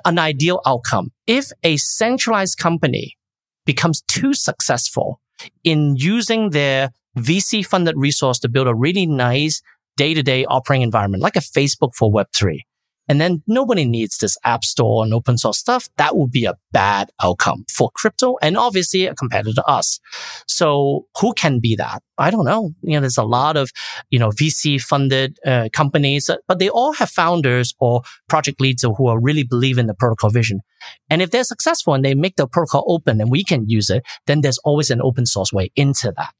[0.05, 1.12] An ideal outcome.
[1.26, 3.16] If a centralized company
[3.64, 5.20] becomes too successful
[5.62, 9.62] in using their VC funded resource to build a really nice
[9.97, 12.61] day to day operating environment, like a Facebook for Web3,
[13.09, 15.88] and then nobody needs this app store and open source stuff.
[15.96, 20.00] That would be a bad outcome for crypto and obviously a competitor to us.
[20.46, 22.02] So who can be that?
[22.16, 22.70] I don't know.
[22.82, 23.70] You know, there's a lot of,
[24.11, 29.07] you know, VC funded uh, companies, but they all have founders or project leads who
[29.09, 30.61] are really believe in the protocol vision.
[31.11, 34.05] And if they're successful and they make the protocol open and we can use it,
[34.26, 36.34] then there's always an open source way into that.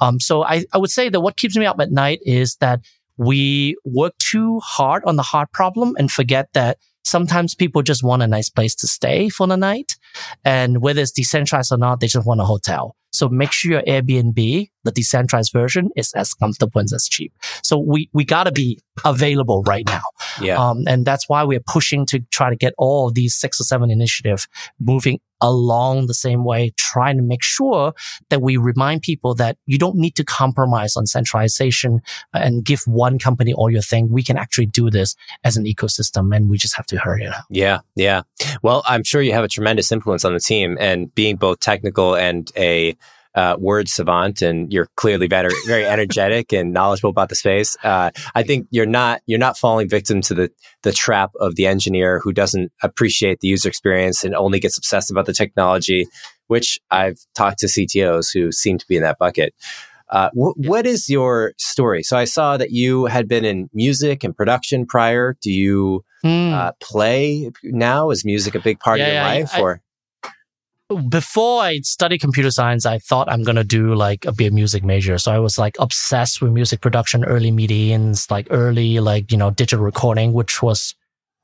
[0.00, 2.80] Um, so I, I would say that what keeps me up at night is that
[3.20, 8.22] we work too hard on the hard problem and forget that sometimes people just want
[8.22, 9.96] a nice place to stay for the night.
[10.42, 12.96] And whether it's decentralized or not, they just want a hotel.
[13.12, 17.34] So make sure your Airbnb, the decentralized version, is as comfortable and as cheap.
[17.62, 20.02] So we, we gotta be available right now.
[20.40, 20.56] Yeah.
[20.56, 23.64] Um, and that's why we're pushing to try to get all of these six or
[23.64, 24.48] seven initiatives
[24.78, 27.92] moving along the same way, trying to make sure
[28.28, 32.00] that we remind people that you don't need to compromise on centralization
[32.34, 34.10] uh, and give one company all your thing.
[34.10, 35.14] We can actually do this
[35.44, 37.44] as an ecosystem and we just have to hurry it up.
[37.50, 37.80] Yeah.
[37.96, 38.22] Yeah.
[38.62, 42.14] Well, I'm sure you have a tremendous influence on the team and being both technical
[42.14, 42.96] and a
[43.34, 47.76] uh, word savant, and you're clearly very, very energetic and knowledgeable about the space.
[47.82, 50.50] Uh, I think you're not you're not falling victim to the
[50.82, 55.10] the trap of the engineer who doesn't appreciate the user experience and only gets obsessed
[55.10, 56.06] about the technology.
[56.48, 59.54] Which I've talked to CTOs who seem to be in that bucket.
[60.08, 62.02] Uh, wh- what is your story?
[62.02, 65.36] So I saw that you had been in music and production prior.
[65.40, 66.52] Do you mm.
[66.52, 68.10] uh, play now?
[68.10, 69.54] Is music a big part yeah, of your yeah, life?
[69.54, 69.82] I, or
[70.96, 74.84] before I studied computer science, I thought I'm to do like a be a music
[74.84, 75.18] major.
[75.18, 79.50] So I was like obsessed with music production, early medians, like early, like, you know,
[79.50, 80.94] digital recording, which was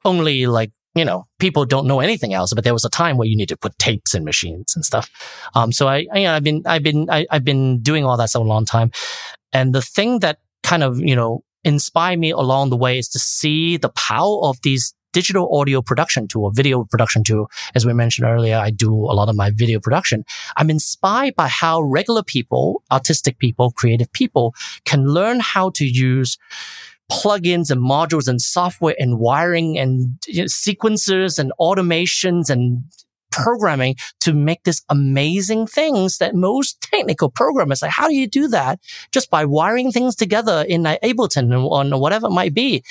[0.04, 3.28] only like, you know, people don't know anything else, but there was a time where
[3.28, 5.10] you need to put tapes in machines and stuff.
[5.54, 8.30] Um, so I, you know, I've been, I've been, I, I've been doing all that
[8.30, 8.90] for a long time.
[9.52, 13.18] And the thing that kind of, you know, inspired me along the way is to
[13.18, 17.50] see the power of these digital audio production tool, video production tool.
[17.74, 20.26] As we mentioned earlier, I do a lot of my video production.
[20.58, 24.54] I'm inspired by how regular people, artistic people, creative people
[24.84, 26.36] can learn how to use
[27.10, 32.84] plugins and modules and software and wiring and you know, sequencers and automations and
[33.42, 38.48] programming to make this amazing things that most technical programmers like, how do you do
[38.48, 38.80] that?
[39.12, 42.82] Just by wiring things together in like Ableton or whatever it might be.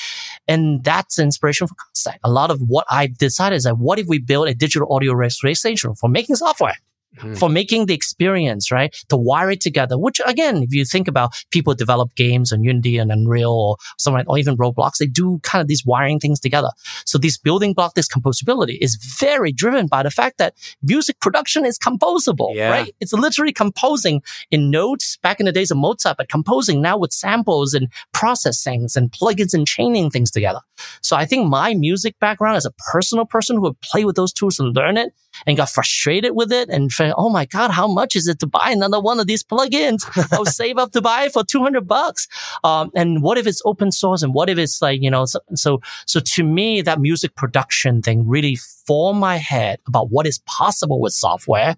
[0.47, 2.17] And that's inspiration for CardStack.
[2.23, 5.13] A lot of what I've decided is that what if we build a digital audio
[5.13, 6.77] workstation for making software?
[7.21, 7.37] Mm.
[7.37, 8.95] for making the experience, right?
[9.09, 12.97] To wire it together, which again, if you think about people develop games on Unity
[12.97, 16.69] and Unreal or something, or even Roblox, they do kind of these wiring things together.
[17.05, 21.65] So this building block, this composability is very driven by the fact that music production
[21.65, 22.69] is composable, yeah.
[22.69, 22.95] right?
[22.99, 27.13] It's literally composing in notes back in the days of Mozart, but composing now with
[27.13, 30.61] samples and processings and plugins and chaining things together.
[31.01, 34.33] So I think my music background as a personal person who would play with those
[34.33, 35.13] tools and learn it
[35.45, 38.47] and got frustrated with it and think, oh my God, how much is it to
[38.47, 40.03] buy another one of these plugins?
[40.31, 42.27] I'll save up to buy it for 200 bucks.
[42.63, 44.23] Um, and what if it's open source?
[44.23, 48.01] And what if it's like, you know, so, so, so to me, that music production
[48.01, 51.75] thing really formed my head about what is possible with software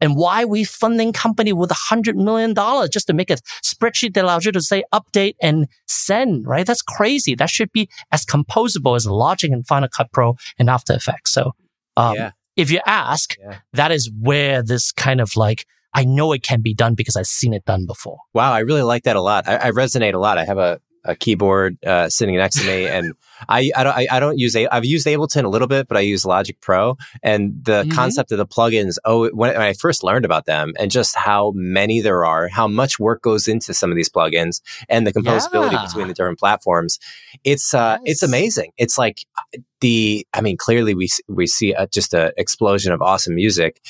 [0.00, 4.14] and why we funding company with a hundred million dollars just to make a spreadsheet
[4.14, 6.66] that allows you to say update and send, right?
[6.66, 7.34] That's crazy.
[7.34, 11.32] That should be as composable as Logic and Final Cut Pro and After Effects.
[11.32, 11.52] So,
[11.96, 12.30] um, yeah
[12.60, 13.58] if you ask, yeah.
[13.72, 17.26] that is where this kind of like, I know it can be done because I've
[17.26, 18.18] seen it done before.
[18.34, 18.52] Wow.
[18.52, 19.48] I really like that a lot.
[19.48, 20.38] I, I resonate a lot.
[20.38, 23.14] I have a, a keyboard uh, sitting next to me, and
[23.48, 25.96] I I don't I, I, don't use a I've used Ableton a little bit, but
[25.96, 27.92] I use Logic Pro, and the mm-hmm.
[27.92, 28.96] concept of the plugins.
[29.04, 32.68] Oh, when, when, I first learned about them, and just how many there are, how
[32.68, 35.86] much work goes into some of these plugins, and the composability yeah.
[35.86, 36.98] between the different platforms,
[37.44, 38.12] it's uh yes.
[38.12, 38.72] it's amazing.
[38.76, 39.24] It's like
[39.80, 43.80] the I mean, clearly we we see a, just an explosion of awesome music.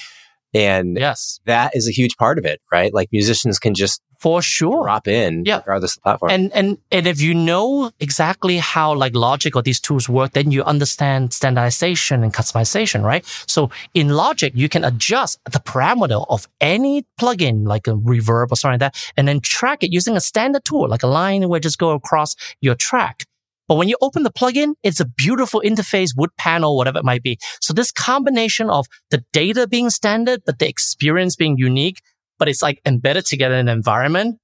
[0.52, 2.92] And yes, that is a huge part of it, right?
[2.92, 5.58] Like musicians can just for sure drop in yeah.
[5.58, 6.30] regardless of the platform.
[6.30, 10.50] And and and if you know exactly how like Logic or these tools work, then
[10.50, 13.24] you understand standardization and customization, right?
[13.46, 18.56] So in Logic, you can adjust the parameter of any plugin, like a reverb or
[18.56, 21.60] something like that, and then track it using a standard tool, like a line where
[21.60, 23.24] just go across your track.
[23.70, 27.22] But when you open the plugin, it's a beautiful interface, wood panel, whatever it might
[27.22, 27.38] be.
[27.60, 32.00] So this combination of the data being standard, but the experience being unique,
[32.36, 34.40] but it's like embedded together in an environment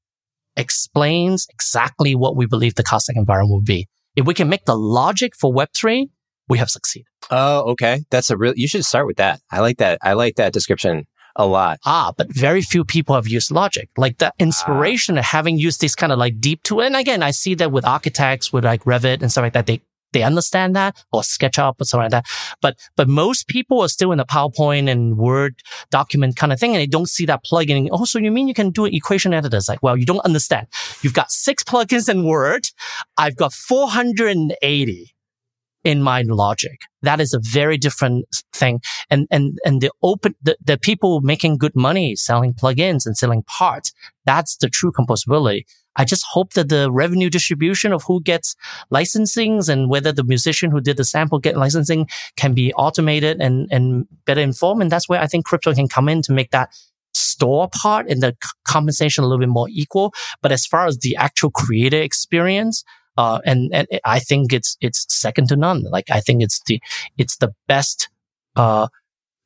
[0.56, 3.88] explains exactly what we believe the Cardstack environment will be.
[4.14, 6.08] If we can make the logic for Web3,
[6.48, 7.08] we have succeeded.
[7.28, 8.04] Oh, okay.
[8.10, 9.40] That's a real, you should start with that.
[9.50, 9.98] I like that.
[10.02, 11.06] I like that description
[11.36, 11.78] a lot.
[11.84, 13.88] Ah, but very few people have used logic.
[13.96, 15.20] Like the inspiration ah.
[15.20, 16.82] of having used this kind of like deep tool.
[16.82, 19.66] And again, I see that with architects, with like Revit and stuff like that.
[19.66, 19.82] They,
[20.12, 22.26] they understand that or SketchUp or something like that.
[22.62, 26.72] But, but most people are still in the PowerPoint and Word document kind of thing.
[26.74, 27.88] And they don't see that plugin.
[27.92, 29.68] Oh, so you mean you can do an equation editors?
[29.68, 30.68] Like, well, you don't understand.
[31.02, 32.68] You've got six plugins in Word.
[33.18, 35.15] I've got 480
[35.86, 36.80] in my logic.
[37.02, 38.80] That is a very different thing.
[39.08, 43.44] And, and, and the open, the, the people making good money selling plugins and selling
[43.44, 43.92] parts,
[44.24, 45.62] that's the true composability.
[45.94, 48.56] I just hope that the revenue distribution of who gets
[48.92, 53.68] licensings and whether the musician who did the sample get licensing can be automated and,
[53.70, 54.82] and better informed.
[54.82, 56.70] And that's where I think crypto can come in to make that
[57.14, 60.12] store part and the compensation a little bit more equal.
[60.42, 62.82] But as far as the actual creator experience,
[63.16, 65.84] uh, and, and I think it's, it's second to none.
[65.84, 66.80] Like, I think it's the,
[67.16, 68.08] it's the best,
[68.56, 68.88] uh,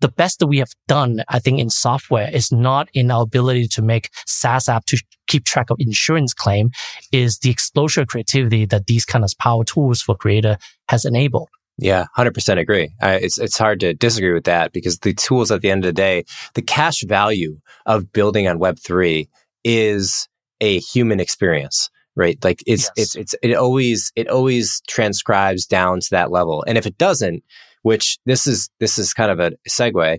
[0.01, 3.68] the best that we have done, I think, in software is not in our ability
[3.68, 6.71] to make SaaS app to keep track of insurance claim
[7.12, 10.57] is the explosion of creativity that these kind of power tools for creator
[10.89, 11.49] has enabled.
[11.79, 12.91] Yeah, 100% agree.
[13.03, 15.89] Uh, it's, it's hard to disagree with that because the tools at the end of
[15.89, 19.29] the day, the cash value of building on Web3
[19.64, 20.29] is
[20.61, 22.39] a human experience right?
[22.43, 23.15] Like it's, yes.
[23.15, 26.65] it's, it's, it always, it always transcribes down to that level.
[26.67, 27.43] And if it doesn't,
[27.83, 30.19] which this is, this is kind of a segue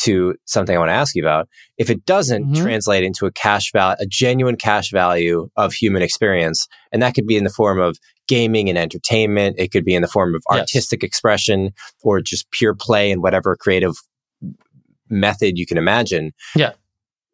[0.00, 1.48] to something I want to ask you about.
[1.76, 2.62] If it doesn't mm-hmm.
[2.62, 7.26] translate into a cash value, a genuine cash value of human experience, and that could
[7.26, 9.56] be in the form of gaming and entertainment.
[9.58, 11.08] It could be in the form of artistic yes.
[11.08, 11.72] expression
[12.02, 13.94] or just pure play and whatever creative
[15.10, 16.32] method you can imagine.
[16.56, 16.72] Yeah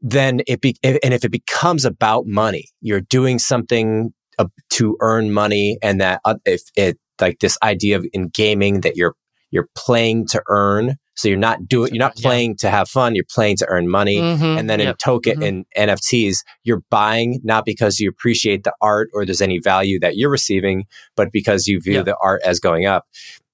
[0.01, 5.33] then it be, and if it becomes about money, you're doing something uh, to earn
[5.33, 9.15] money and that uh, if it like this idea of in gaming that you're
[9.51, 12.57] you're playing to earn so you're not doing you're not playing yeah.
[12.61, 14.45] to have fun you're playing to earn money mm-hmm.
[14.45, 14.91] and then yep.
[14.91, 15.43] in token mm-hmm.
[15.77, 20.17] in nfts you're buying not because you appreciate the art or there's any value that
[20.17, 20.85] you're receiving
[21.17, 22.05] but because you view yep.
[22.05, 23.07] the art as going up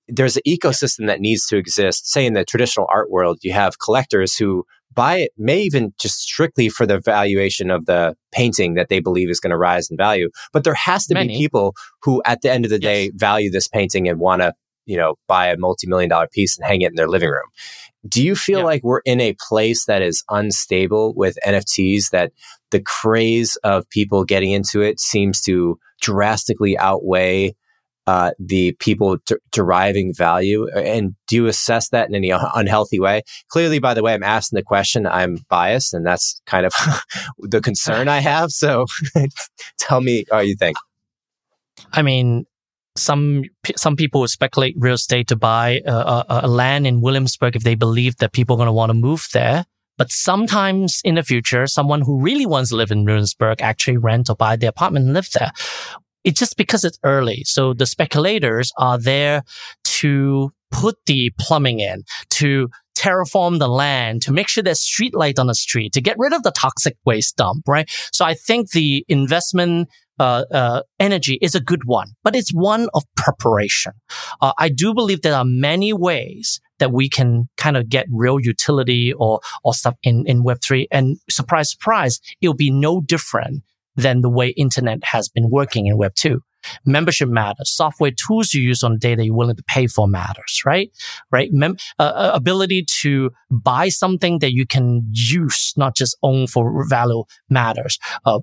[0.07, 3.79] there's an ecosystem that needs to exist say in the traditional art world you have
[3.79, 8.89] collectors who buy it may even just strictly for the valuation of the painting that
[8.89, 10.31] they believe is going to rise in value.
[10.53, 11.29] But there has to Many.
[11.29, 12.83] be people who at the end of the yes.
[12.83, 14.55] day value this painting and want to,
[14.87, 17.49] you know, buy a multi-million dollar piece and hang it in their living room.
[18.07, 18.65] Do you feel yeah.
[18.67, 22.33] like we're in a place that is unstable with NFTs that
[22.71, 27.55] the craze of people getting into it seems to drastically outweigh
[28.07, 29.19] uh, the people
[29.53, 30.69] deriving value?
[30.69, 33.23] And do you assess that in any unhealthy way?
[33.49, 35.07] Clearly, by the way, I'm asking the question.
[35.07, 36.73] I'm biased, and that's kind of
[37.39, 38.51] the concern I have.
[38.51, 38.87] So,
[39.79, 40.77] tell me how you think.
[41.93, 42.47] I mean,
[42.97, 43.43] some
[43.77, 48.17] some people speculate real estate to buy a, a land in Williamsburg if they believe
[48.19, 49.65] that people are going to want to move there.
[49.97, 54.29] But sometimes in the future, someone who really wants to live in Williamsburg actually rent
[54.29, 55.53] or buy the apartment and live there.
[56.25, 57.45] It's just because it's early.
[57.45, 59.43] So the speculators are there
[59.85, 62.69] to put the plumbing in, to
[62.99, 66.33] terraform the land, to make sure there's street light on the street, to get rid
[66.33, 67.91] of the toxic waste dump, right?
[68.13, 72.89] So I think the investment uh, uh, energy is a good one, but it's one
[72.95, 73.93] of preparation.
[74.41, 78.39] Uh, I do believe there are many ways that we can kind of get real
[78.41, 83.65] utility or or stuff in in Web three, and surprise, surprise, it'll be no different
[83.97, 86.41] than the way internet has been working in Web two.
[86.87, 87.71] Membership matters.
[87.71, 90.91] Software tools you use on data you're willing to pay for matters, right?
[91.31, 91.51] Right.
[91.53, 96.87] Mem- uh, uh, ability to buy something that you can use, not just own for
[96.89, 97.99] value matters.
[98.25, 98.41] Uh,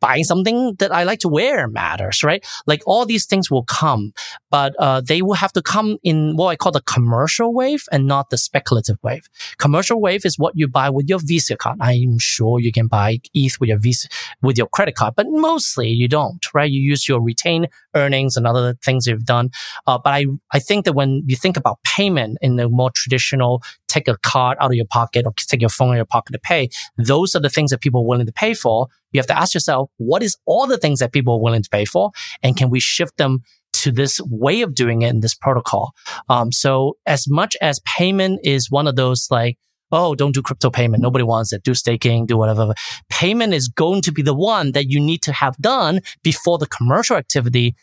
[0.00, 2.44] buying something that I like to wear matters, right?
[2.66, 4.12] Like all these things will come,
[4.50, 8.06] but uh, they will have to come in what I call the commercial wave and
[8.06, 9.28] not the speculative wave.
[9.58, 11.78] Commercial wave is what you buy with your Visa card.
[11.80, 14.08] I'm sure you can buy ETH with your Visa,
[14.42, 16.70] with your credit card, but mostly you don't, right?
[16.70, 19.50] You use your retained earnings and other things you've done.
[19.86, 23.62] Uh, but I, I think that when you think about payment in the more traditional,
[23.88, 26.32] take a card out of your pocket or take your phone out of your pocket
[26.32, 28.88] to pay, those are the things that people are willing to pay for.
[29.14, 31.70] You have to ask yourself, what is all the things that people are willing to
[31.70, 32.10] pay for?
[32.42, 33.38] And can we shift them
[33.74, 35.92] to this way of doing it in this protocol?
[36.28, 39.56] Um, so as much as payment is one of those like,
[39.92, 41.02] oh, don't do crypto payment.
[41.02, 41.62] Nobody wants it.
[41.62, 42.74] Do staking, do whatever.
[43.08, 46.66] Payment is going to be the one that you need to have done before the
[46.66, 47.76] commercial activity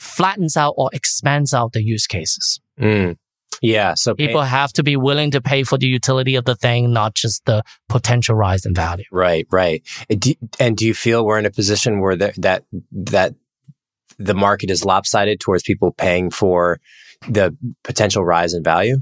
[0.00, 2.60] flattens out or expands out the use cases.
[2.80, 3.16] Mm.
[3.62, 3.94] Yeah.
[3.94, 6.92] So people pay- have to be willing to pay for the utility of the thing,
[6.92, 9.04] not just the potential rise in value.
[9.10, 9.46] Right.
[9.50, 9.82] Right.
[10.10, 13.34] And do, and do you feel we're in a position where the, that, that
[14.18, 16.80] the market is lopsided towards people paying for
[17.28, 18.98] the potential rise in value?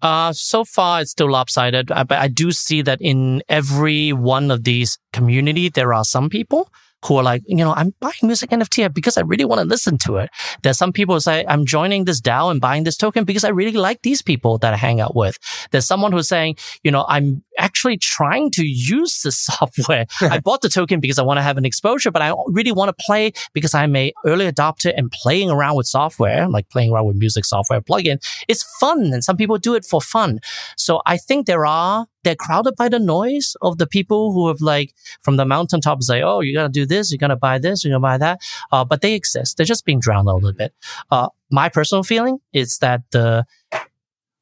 [0.00, 4.50] Uh, so far it's still lopsided, uh, but I do see that in every one
[4.50, 6.70] of these community, there are some people
[7.06, 9.98] who are like, you know, I'm buying music NFT because I really want to listen
[9.98, 10.30] to it.
[10.62, 13.50] There's some people who say, I'm joining this DAO and buying this token because I
[13.50, 15.38] really like these people that I hang out with.
[15.70, 20.06] There's someone who's saying, you know, I'm actually trying to use the software.
[20.20, 22.88] I bought the token because I want to have an exposure, but I really want
[22.88, 27.06] to play because I'm a early adopter and playing around with software, like playing around
[27.06, 28.18] with music software plugin.
[28.48, 30.40] It's fun and some people do it for fun.
[30.76, 34.60] So I think there are they're crowded by the noise of the people who have
[34.60, 37.94] like from the mountaintop say, oh, you're gonna do this, you're to buy this, you're
[37.94, 38.38] to buy that.
[38.70, 39.56] Uh, but they exist.
[39.56, 40.74] They're just being drowned a little bit.
[41.10, 43.46] Uh, my personal feeling is that the,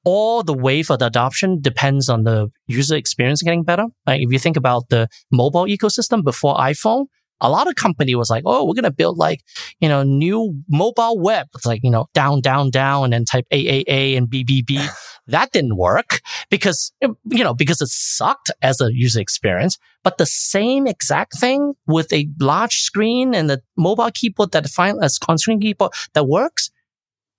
[0.02, 3.86] all the wave of the adoption depends on the user experience getting better.
[4.04, 7.06] Like if you think about the mobile ecosystem before iPhone,
[7.40, 9.42] a lot of company was like, oh, we're going to build like,
[9.78, 11.46] you know, new mobile web.
[11.54, 14.88] It's like, you know, down, down, down, and then type AAA and BBB.
[15.28, 16.20] That didn't work
[16.50, 19.78] because, you know, because it sucked as a user experience.
[20.02, 25.02] But the same exact thing with a large screen and the mobile keyboard that define
[25.02, 26.70] as constant keyboard that works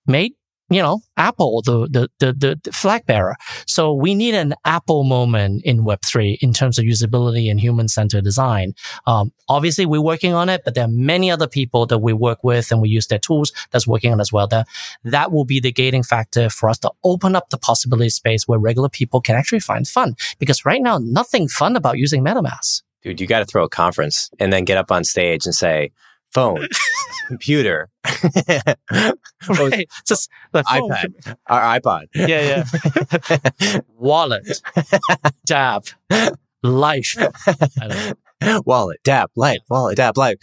[0.06, 0.34] made
[0.70, 3.36] you know, Apple, the, the, the, the, flag bearer.
[3.66, 8.24] So we need an Apple moment in Web3 in terms of usability and human centered
[8.24, 8.74] design.
[9.06, 12.44] Um, obviously we're working on it, but there are many other people that we work
[12.44, 14.48] with and we use their tools that's working on as well.
[14.48, 14.68] That,
[15.06, 18.60] that will be the gating factor for us to open up the possibility space where
[18.60, 20.16] regular people can actually find fun.
[20.38, 22.82] Because right now, nothing fun about using MetaMask.
[23.04, 25.92] Dude, you got to throw a conference and then get up on stage and say,
[26.34, 26.68] phone,
[27.28, 27.90] computer,
[29.50, 29.90] right.
[30.06, 30.90] just the phone.
[30.92, 32.06] iPad, our iPod.
[32.16, 32.64] Yeah,
[33.62, 33.80] yeah.
[33.98, 34.62] Wallet,
[35.46, 35.86] dab,
[36.64, 37.16] life.
[38.66, 40.38] Wallet, dab, life, wallet, dab, life.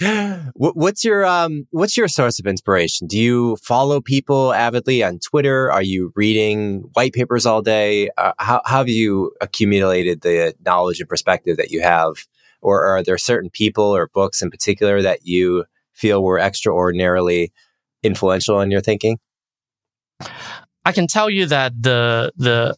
[0.54, 1.66] What's your um?
[1.70, 3.06] What's your source of inspiration?
[3.06, 5.70] Do you follow people avidly on Twitter?
[5.70, 8.10] Are you reading white papers all day?
[8.18, 12.26] Uh, how, how have you accumulated the knowledge and perspective that you have?
[12.60, 15.64] Or are there certain people or books in particular that you
[15.94, 17.52] feel were extraordinarily
[18.02, 19.18] influential in your thinking?
[20.84, 22.76] I can tell you that the the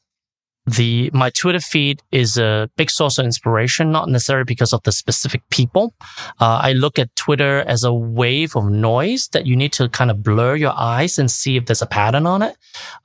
[0.66, 4.90] the my Twitter feed is a big source of inspiration, not necessarily because of the
[4.90, 5.94] specific people.
[6.40, 10.10] Uh, I look at Twitter as a wave of noise that you need to kind
[10.10, 12.56] of blur your eyes and see if there's a pattern on it.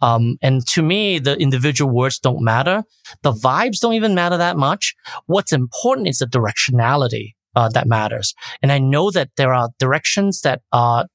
[0.02, 2.84] Um, and to me, the individual words don't matter.
[3.22, 4.96] The vibes don't even matter that much.
[5.28, 8.34] What's important is the directionality uh, that matters.
[8.62, 11.08] And I know that there are directions that are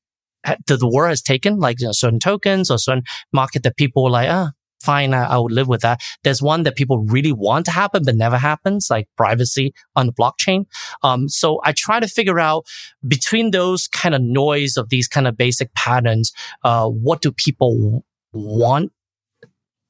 [0.67, 4.05] the, the world has taken, like you know, certain tokens or certain market that people
[4.05, 6.01] were like, ah, fine, I, I would live with that.
[6.23, 10.13] There's one that people really want to happen, but never happens, like privacy on the
[10.13, 10.67] blockchain.
[11.03, 12.67] Um, so I try to figure out
[13.07, 16.33] between those kind of noise of these kind of basic patterns,
[16.63, 18.93] uh, what do people want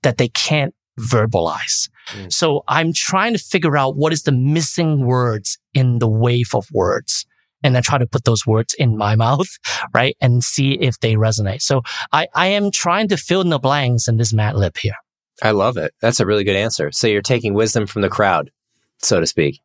[0.03, 1.89] that they can't verbalize?
[2.13, 2.33] Mm.
[2.33, 6.67] So I'm trying to figure out what is the missing words in the wave of
[6.73, 7.27] words
[7.63, 9.49] and I try to put those words in my mouth,
[9.93, 10.17] right?
[10.21, 11.63] And see if they resonate.
[11.63, 11.83] So
[12.13, 14.95] I, I am trying to fill in the blanks in this Mad Lib here.
[15.43, 15.93] I love it.
[16.01, 16.91] That's a really good answer.
[16.93, 18.51] So you're taking wisdom from the crowd,
[18.99, 19.61] so to speak.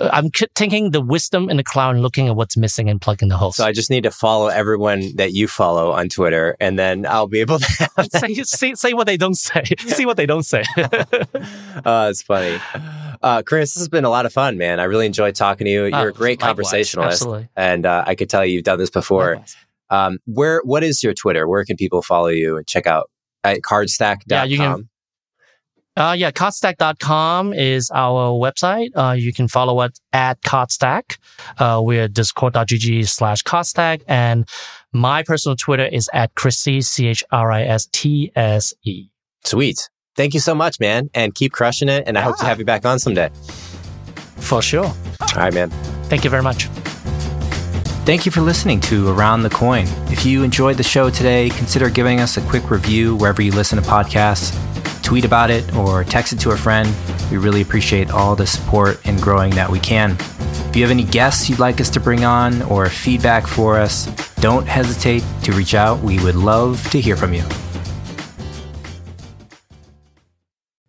[0.00, 3.36] I'm taking the wisdom in the cloud and looking at what's missing and plugging the
[3.36, 3.56] holes.
[3.56, 7.26] So I just need to follow everyone that you follow on Twitter, and then I'll
[7.26, 9.64] be able to say, say, say what they don't say.
[9.78, 10.64] See what they don't say.
[10.76, 12.58] oh, it's funny.
[13.22, 14.80] Uh, Chris, this has been a lot of fun, man.
[14.80, 15.84] I really enjoyed talking to you.
[15.84, 16.48] You're oh, a great likewise.
[16.48, 17.48] conversationalist, Absolutely.
[17.56, 19.44] and uh, I could tell you you've done this before.
[19.90, 21.46] Um, where what is your Twitter?
[21.46, 23.10] Where can people follow you and check out
[23.44, 24.22] at cardstack.com?
[24.30, 24.88] Yeah, you can
[25.96, 28.90] uh, yeah, cardstack.com is our website.
[28.94, 31.18] Uh, you can follow us at cardstack.
[31.58, 34.02] Uh, we're at discord.gg slash cardstack.
[34.08, 34.48] And
[34.92, 37.28] my personal Twitter is at Chrissy, C-H-R-I-S-T-S-E.
[39.44, 39.90] Sweet.
[40.14, 41.10] Thank you so much, man.
[41.14, 42.04] And keep crushing it.
[42.06, 43.30] And I hope to have you back on someday.
[44.36, 44.86] For sure.
[44.86, 44.94] All
[45.36, 45.70] right, man.
[46.04, 46.68] Thank you very much.
[48.04, 49.86] Thank you for listening to Around the Coin.
[50.08, 53.80] If you enjoyed the show today, consider giving us a quick review wherever you listen
[53.80, 54.58] to podcasts
[55.02, 56.92] tweet about it or text it to a friend.
[57.30, 60.16] We really appreciate all the support and growing that we can.
[60.68, 64.06] If you have any guests you'd like us to bring on or feedback for us,
[64.36, 66.00] don't hesitate to reach out.
[66.00, 67.44] We would love to hear from you.